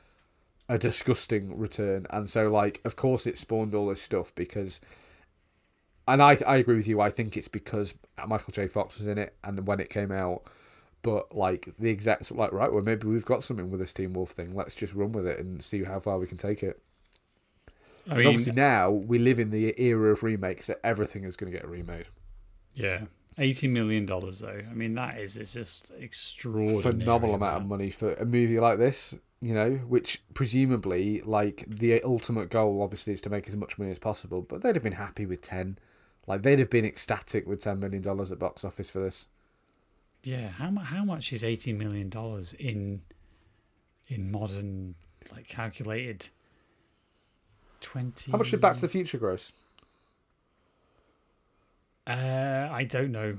[0.68, 2.07] a disgusting return.
[2.11, 4.80] And so, like, of course, it spawned all this stuff because,
[6.09, 7.01] and I I agree with you.
[7.01, 7.94] I think it's because
[8.26, 8.66] Michael J.
[8.66, 10.42] Fox was in it, and when it came out.
[11.03, 14.12] But like the execs were like, right, well maybe we've got something with this Teen
[14.12, 14.55] Wolf thing.
[14.55, 16.78] Let's just run with it and see how far we can take it.
[18.09, 21.53] I mean, obviously now we live in the era of remakes that everything is going
[21.53, 22.07] to get remade.
[22.74, 23.05] yeah,
[23.38, 24.62] eighty million dollars though.
[24.70, 26.82] I mean, that is it's just extraordinary.
[26.82, 32.03] phenomenal amount of money for a movie like this you know which presumably like the
[32.03, 34.92] ultimate goal obviously is to make as much money as possible but they'd have been
[34.92, 35.78] happy with 10
[36.26, 39.28] like they'd have been ecstatic with 10 million dollars at box office for this
[40.22, 43.01] Yeah, how how much is eighty million dollars in
[44.11, 44.94] in modern
[45.32, 46.28] like calculated
[47.81, 48.31] twenty?
[48.33, 49.53] how much did back to the future gross
[52.07, 53.39] Uh, I don't know.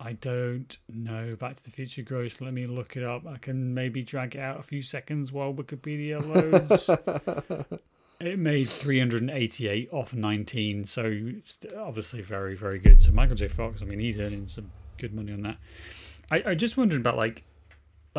[0.00, 1.36] I don't know.
[1.36, 2.40] Back to the Future gross.
[2.40, 3.26] Let me look it up.
[3.26, 6.88] I can maybe drag it out a few seconds while Wikipedia loads.
[8.20, 11.32] it made 388 off 19, so
[11.78, 13.02] obviously very, very good.
[13.02, 13.48] So Michael J.
[13.48, 15.58] Fox, I mean, he's earning some good money on that.
[16.30, 17.44] I, I just wondered about like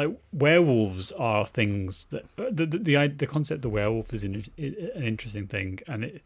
[0.07, 4.23] like werewolves are things that uh, the the the, the concept of the werewolf is
[4.23, 6.21] an, an interesting thing, and it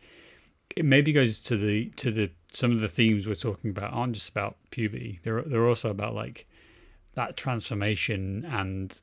[0.75, 4.13] it maybe goes to the to the some of the themes we're talking about aren't
[4.13, 5.19] just about puberty.
[5.23, 6.47] They're they're also about like
[7.15, 8.99] that transformation and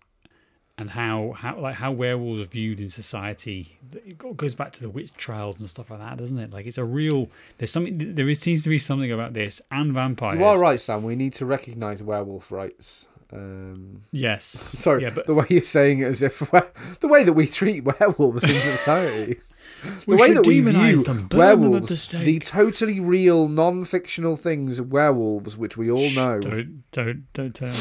[0.78, 3.78] and how how like how werewolves are viewed in society.
[3.92, 6.52] It goes back to the witch trials and stuff like that, doesn't it?
[6.52, 9.92] Like it's a real there's something there is, seems to be something about this and
[9.92, 10.38] vampires.
[10.38, 14.44] you are right sam we need to recognize werewolf rights um Yes.
[14.84, 16.38] sorry Yeah, but the way you're saying it as if
[17.00, 19.40] the way that we treat werewolves in society
[20.06, 25.76] the way that we view them, werewolves, the the, totally real, non-fictional things, werewolves, which
[25.76, 26.38] we all know.
[26.38, 27.74] Don't don't don't tell.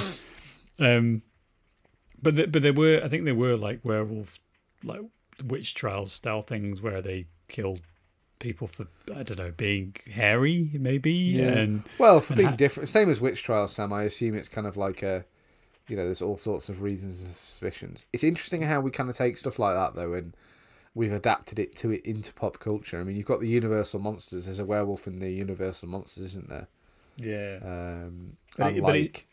[0.80, 1.22] Um,
[2.20, 4.39] but the, but there were I think there were like werewolf
[4.84, 5.02] like
[5.45, 7.82] witch trials style things where they killed
[8.39, 11.49] people for I don't know being hairy maybe Yeah.
[11.49, 13.93] and Well, for And being ha- different, same as witch trials, Sam.
[13.93, 15.26] I assume it's kind of like a,
[15.91, 18.05] you know, there's all sorts of reasons and suspicions.
[18.13, 20.33] It's interesting how we kind of take stuff like that though, and
[20.95, 22.99] we've adapted it to it into pop culture.
[22.99, 24.45] I mean, you've got the Universal monsters.
[24.45, 26.67] There's a werewolf in the Universal monsters, isn't there?
[27.17, 27.59] yeah.
[27.61, 29.23] Um, But it- but it-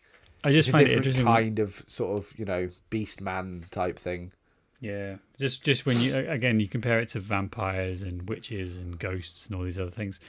[0.44, 1.24] I just it's a find it interesting.
[1.24, 4.32] kind of sort of you know beast man type thing.
[4.80, 9.46] Yeah, just just when you again you compare it to vampires and witches and ghosts
[9.46, 10.20] and all these other things,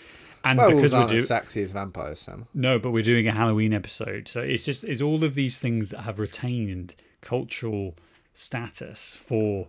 [0.44, 2.48] and Werewolves because we're doing sexy as vampires, Sam.
[2.54, 5.92] No, but we're doing a Halloween episode, so it's just it's all of these things
[5.92, 7.96] that have retained cultural
[8.34, 9.68] status for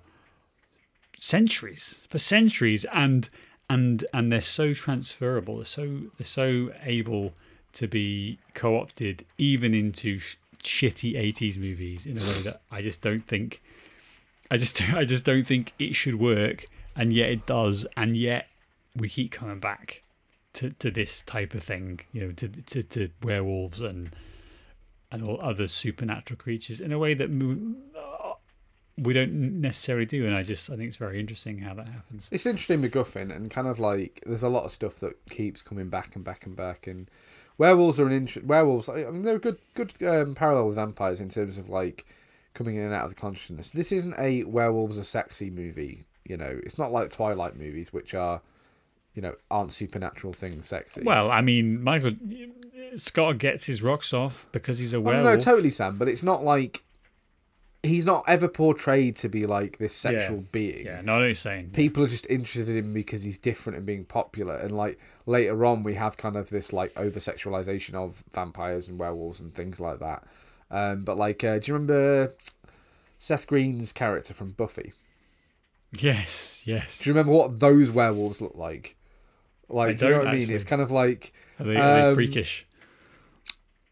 [1.18, 3.28] centuries, for centuries, and
[3.68, 5.56] and and they're so transferable.
[5.56, 7.34] They're so they're so able
[7.74, 13.02] to be co-opted even into sh- shitty '80s movies in a way that I just
[13.02, 13.60] don't think.
[14.50, 16.64] I just I just don't think it should work,
[16.96, 18.48] and yet it does, and yet
[18.96, 20.02] we keep coming back
[20.54, 24.14] to, to this type of thing, you know, to, to to werewolves and
[25.12, 27.30] and all other supernatural creatures in a way that
[27.96, 28.34] uh,
[28.96, 30.26] we don't necessarily do.
[30.26, 32.28] And I just I think it's very interesting how that happens.
[32.32, 35.88] It's interesting MacGuffin, and kind of like there's a lot of stuff that keeps coming
[35.88, 36.86] back and back and back.
[36.86, 37.10] And
[37.58, 38.46] werewolves are an interest.
[38.46, 42.06] Werewolves, I mean, they're a good good um, parallel with vampires in terms of like
[42.54, 43.70] coming in and out of the consciousness.
[43.70, 46.06] This isn't a werewolves are sexy movie.
[46.24, 48.40] You know, it's not like Twilight movies, which are,
[49.14, 51.02] you know, aren't supernatural things sexy.
[51.02, 52.12] Well, I mean, Michael
[52.96, 55.24] Scott gets his rocks off because he's a werewolf.
[55.24, 55.96] no, no, totally, Sam.
[55.98, 56.84] But it's not like
[57.82, 60.42] he's not ever portrayed to be like this sexual Yeah.
[60.52, 60.86] being.
[60.86, 61.70] Yeah, no, I know saying.
[61.70, 64.56] People are just interested in him because he's different and being popular.
[64.56, 68.98] And like later on, we have kind of this like over sexualization of vampires and
[68.98, 70.24] werewolves and things like that.
[70.70, 72.32] Um, but like, uh, do you remember
[73.18, 74.92] Seth Green's character from Buffy?
[75.98, 76.98] Yes, yes.
[77.00, 78.96] Do you remember what those werewolves look like?
[79.68, 80.50] Like, I do you know what I mean?
[80.50, 82.66] It's kind of like Are they, are they Um, freakish?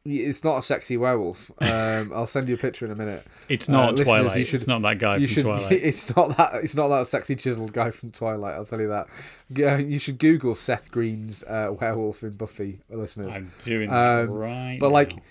[0.05, 1.51] it's not a sexy werewolf.
[1.61, 3.27] Um, I'll send you a picture in a minute.
[3.49, 4.39] It's uh, not listeners, Twilight.
[4.39, 5.43] you should- it's not that guy you from should.
[5.45, 5.73] Twilight.
[5.83, 6.55] It's not that.
[6.65, 8.55] It's not that sexy chiseled guy from Twilight.
[8.55, 9.07] I'll tell you that.
[9.53, 13.27] G- You should Google Seth Green's uh, werewolf in Buffy, listeners.
[13.35, 14.79] I'm doing that Um, right.
[14.81, 15.23] but, like, now.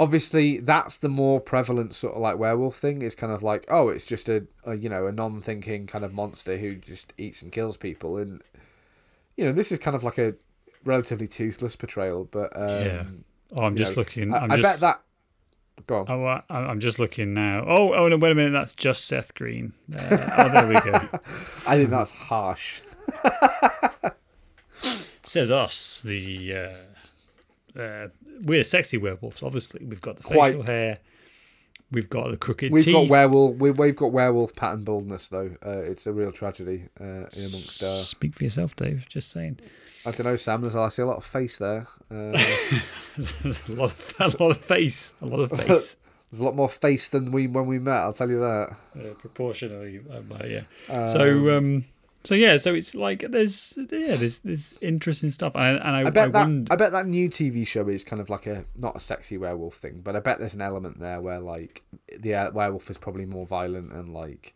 [0.00, 3.02] Obviously, that's the more prevalent sort of like werewolf thing.
[3.02, 6.14] It's kind of like, oh, it's just a, a you know a non-thinking kind of
[6.14, 8.42] monster who just eats and kills people, and
[9.36, 10.34] you know this is kind of like a
[10.84, 12.24] relatively toothless portrayal.
[12.24, 13.04] But um, Yeah.
[13.56, 14.32] oh, I'm just know, looking.
[14.32, 15.02] I, I'm I just, bet that.
[15.86, 16.06] Go on.
[16.08, 17.64] Oh, I, I'm just looking now.
[17.66, 18.16] Oh, oh no!
[18.16, 18.52] Wait a minute.
[18.52, 19.72] That's just Seth Green.
[19.94, 20.92] Uh, oh, there we go.
[21.66, 22.80] I think that's harsh.
[25.22, 26.00] Says us.
[26.02, 28.08] The uh, uh,
[28.42, 29.42] we're sexy werewolves.
[29.42, 30.50] Obviously, we've got the Quite.
[30.50, 30.96] facial hair.
[31.92, 32.94] We've got the crooked We've teeth.
[32.94, 33.56] got werewolf.
[33.56, 35.50] We, we've got werewolf pattern baldness though.
[35.64, 37.82] Uh, it's a real tragedy uh, in amongst.
[37.82, 39.08] Uh, Speak for yourself, Dave.
[39.08, 39.58] Just saying.
[40.06, 40.62] I don't know, Sam.
[40.62, 41.86] There's I see a lot of face there.
[42.10, 42.30] Uh,
[43.16, 45.12] There's a lot of a lot of face.
[45.20, 45.96] A lot of face.
[46.30, 47.96] there's a lot more face than we when we met.
[47.96, 48.76] I'll tell you that.
[48.96, 50.62] uh, proportionally, uh, but yeah.
[50.88, 51.84] Um, So um,
[52.24, 56.00] so yeah, so it's like there's yeah, there's there's interesting stuff, and I, and I,
[56.00, 58.64] I bet that wonder, I bet that new TV show is kind of like a
[58.76, 61.82] not a sexy werewolf thing, but I bet there's an element there where like
[62.18, 64.54] the uh, werewolf is probably more violent and like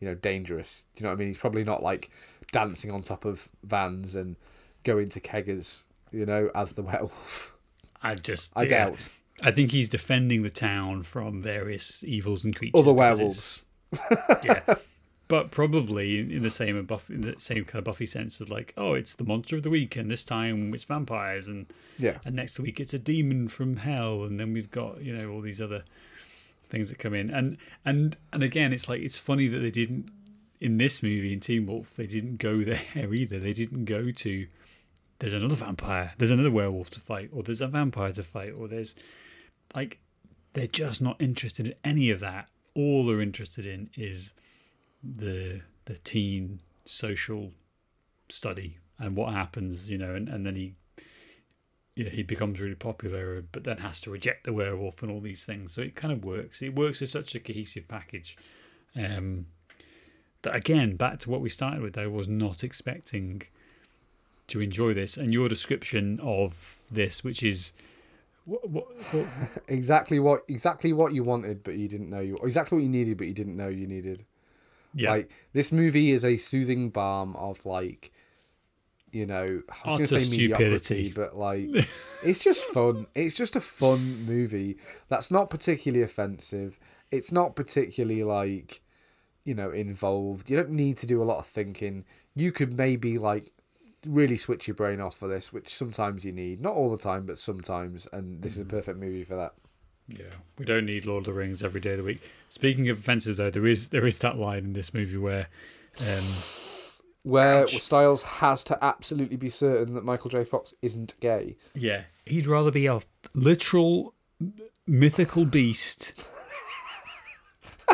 [0.00, 0.84] you know dangerous.
[0.94, 1.28] Do you know what I mean?
[1.28, 2.10] He's probably not like
[2.52, 4.36] dancing on top of vans and
[4.82, 5.84] going to keggers.
[6.12, 7.54] You know, as the werewolf.
[8.02, 9.08] I just I yeah, doubt
[9.42, 12.80] I think he's defending the town from various evils and creatures.
[12.80, 13.62] other werewolves.
[14.42, 14.62] Yeah.
[15.28, 18.72] But probably in the same Buffy, in the same kind of Buffy sense of like,
[18.76, 21.66] oh, it's the monster of the week, and this time it's vampires, and
[21.98, 22.18] Yeah.
[22.24, 25.40] and next week it's a demon from hell, and then we've got you know all
[25.40, 25.84] these other
[26.68, 30.10] things that come in, and and and again, it's like it's funny that they didn't
[30.60, 32.62] in this movie in Teen Wolf they didn't go
[32.94, 33.38] there either.
[33.40, 34.46] They didn't go to
[35.18, 38.68] there's another vampire, there's another werewolf to fight, or there's a vampire to fight, or
[38.68, 38.94] there's
[39.74, 39.98] like
[40.52, 42.48] they're just not interested in any of that.
[42.74, 44.32] All they're interested in is
[45.14, 47.52] the the teen social
[48.28, 50.74] study and what happens, you know, and, and then he
[51.96, 55.44] yeah, he becomes really popular, but then has to reject the werewolf and all these
[55.44, 55.72] things.
[55.72, 56.60] So it kind of works.
[56.60, 58.36] It works as such a cohesive package.
[58.94, 59.46] Um,
[60.42, 63.42] that again, back to what we started with, I was not expecting
[64.48, 65.16] to enjoy this.
[65.16, 67.72] And your description of this, which is
[68.44, 69.26] what, what, what
[69.68, 73.16] Exactly what exactly what you wanted, but you didn't know you exactly what you needed,
[73.16, 74.24] but you didn't know you needed.
[74.96, 78.12] Yeah, Like this movie is a soothing balm of like,
[79.12, 81.12] you know, I was going to say mediocrity, stupidity.
[81.12, 81.68] but like,
[82.24, 83.06] it's just fun.
[83.14, 84.76] It's just a fun movie
[85.08, 86.78] that's not particularly offensive.
[87.10, 88.82] It's not particularly like,
[89.44, 90.50] you know, involved.
[90.50, 92.04] You don't need to do a lot of thinking.
[92.34, 93.52] You could maybe like
[94.06, 96.60] really switch your brain off for this, which sometimes you need.
[96.60, 98.06] Not all the time, but sometimes.
[98.12, 98.76] And this is a Mm-hmm.
[98.76, 99.54] perfect movie for that.
[100.08, 100.24] Yeah,
[100.58, 102.20] we don't need Lord of the Rings every day of the week.
[102.48, 105.48] Speaking of offensive, though, there is there is that line in this movie where,
[106.00, 106.24] um,
[107.24, 107.80] Where Ouch.
[107.82, 110.44] Stiles has to absolutely be certain that Michael J.
[110.44, 111.56] Fox isn't gay.
[111.74, 113.00] yeah, he'd rather be a
[113.34, 114.14] literal
[114.86, 116.28] mythical beast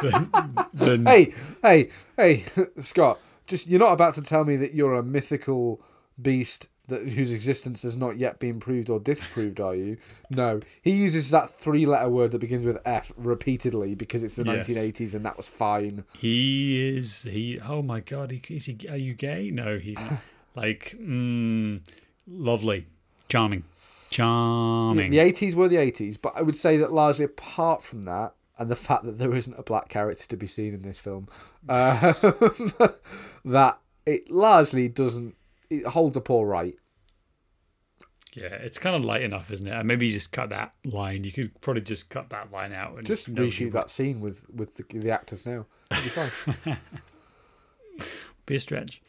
[0.03, 0.31] than,
[0.75, 1.33] than hey,
[1.63, 2.45] hey, hey,
[2.81, 5.81] Scott, just you're not about to tell me that you're a mythical
[6.21, 9.97] beast that whose existence has not yet been proved or disproved, are you?
[10.31, 10.61] No.
[10.83, 14.69] He uses that three letter word that begins with F repeatedly because it's the Yes.
[14.69, 16.05] 1980s and that was fine.
[16.19, 17.61] he is he.
[17.61, 18.77] Oh my god, he, is he?
[18.89, 19.51] Are you gay?
[19.51, 20.15] No, he's not.
[20.57, 21.81] like mm,
[22.27, 22.87] lovely,
[23.29, 23.65] charming,
[24.11, 25.11] charming.
[25.11, 28.69] The 80s were the 80s, but I would say that largely apart from that and
[28.69, 31.29] the fact that there isn't a black character to be seen in this film,
[31.69, 32.13] uh,
[33.45, 35.37] that it largely doesn't
[35.73, 36.75] it holds up all right.
[38.35, 39.73] Yeah, it's kind of light enough, isn't it?
[39.73, 41.25] And maybe you just cut that line.
[41.25, 44.77] You could probably just cut that line out and Just reshoot that scene with with
[44.77, 45.67] the, the actors now.
[45.91, 46.79] Be fine.
[48.47, 49.03] be a stretch.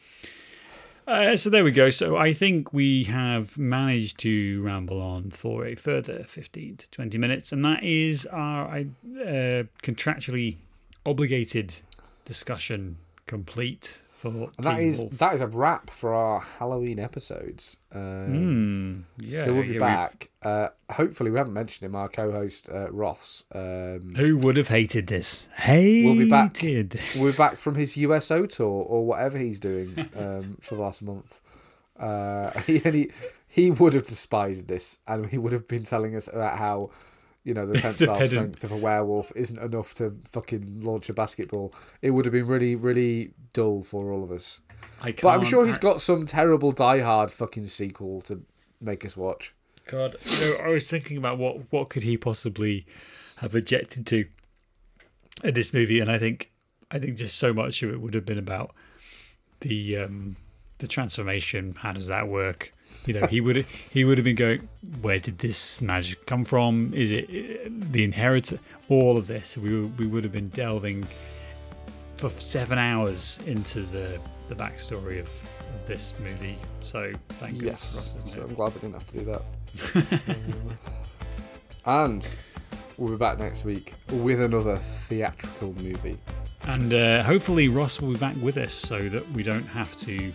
[1.06, 1.90] Uh, so there we go.
[1.90, 7.18] So I think we have managed to ramble on for a further 15 to 20
[7.18, 8.84] minutes, and that is our uh,
[9.82, 10.56] contractually
[11.04, 11.76] obligated
[12.24, 12.96] discussion
[13.26, 15.18] complete for that is Wolf.
[15.18, 17.76] that is a wrap for our Halloween episodes.
[17.92, 20.30] Um, Mm, yeah, so we'll be yeah, back.
[20.42, 21.94] Uh, hopefully, we haven't mentioned him.
[21.96, 23.42] Our co-host uh, Ross.
[23.52, 25.48] Um, Who would have hated this?
[25.56, 26.54] Hated We'll be back.
[26.54, 27.18] this.
[27.20, 31.40] we're back from his USO tour or whatever he's doing um, for the last month.
[31.98, 33.10] Uh, he, he
[33.48, 36.90] he would have despised this, and he would have been telling us about how
[37.44, 41.72] you know the tensile strength of a werewolf isn't enough to fucking launch a basketball.
[42.02, 44.60] It would have been really really dull for all of us.
[45.00, 48.42] I can't, But I'm sure he's got some terrible Die Hard fucking sequel to
[48.80, 49.54] make us watch.
[49.86, 52.86] God, you know, I was thinking about what what could he possibly
[53.36, 54.26] have objected to
[55.42, 56.50] in this movie, and I think
[56.90, 58.74] I think just so much of it would have been about
[59.60, 60.36] the um,
[60.78, 61.74] the transformation.
[61.78, 62.72] How does that work?
[63.06, 64.68] You know, he would he would have been going,
[65.00, 66.92] where did this magic come from?
[66.94, 68.58] Is it the inheritor?
[68.88, 71.06] All of this, we we would have been delving
[72.16, 75.28] for seven hours into the the backstory of,
[75.74, 76.56] of this movie.
[76.80, 78.44] So thank you us, Yes, so it?
[78.44, 80.20] I'm glad we didn't have to do that.
[81.86, 82.28] and
[82.96, 86.18] we'll be back next week with another theatrical movie.
[86.62, 90.32] And uh, hopefully Ross will be back with us so that we don't have to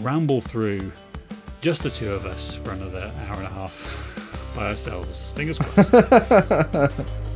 [0.00, 0.92] ramble through
[1.60, 5.30] just the two of us for another hour and a half by ourselves.
[5.30, 5.92] Fingers crossed.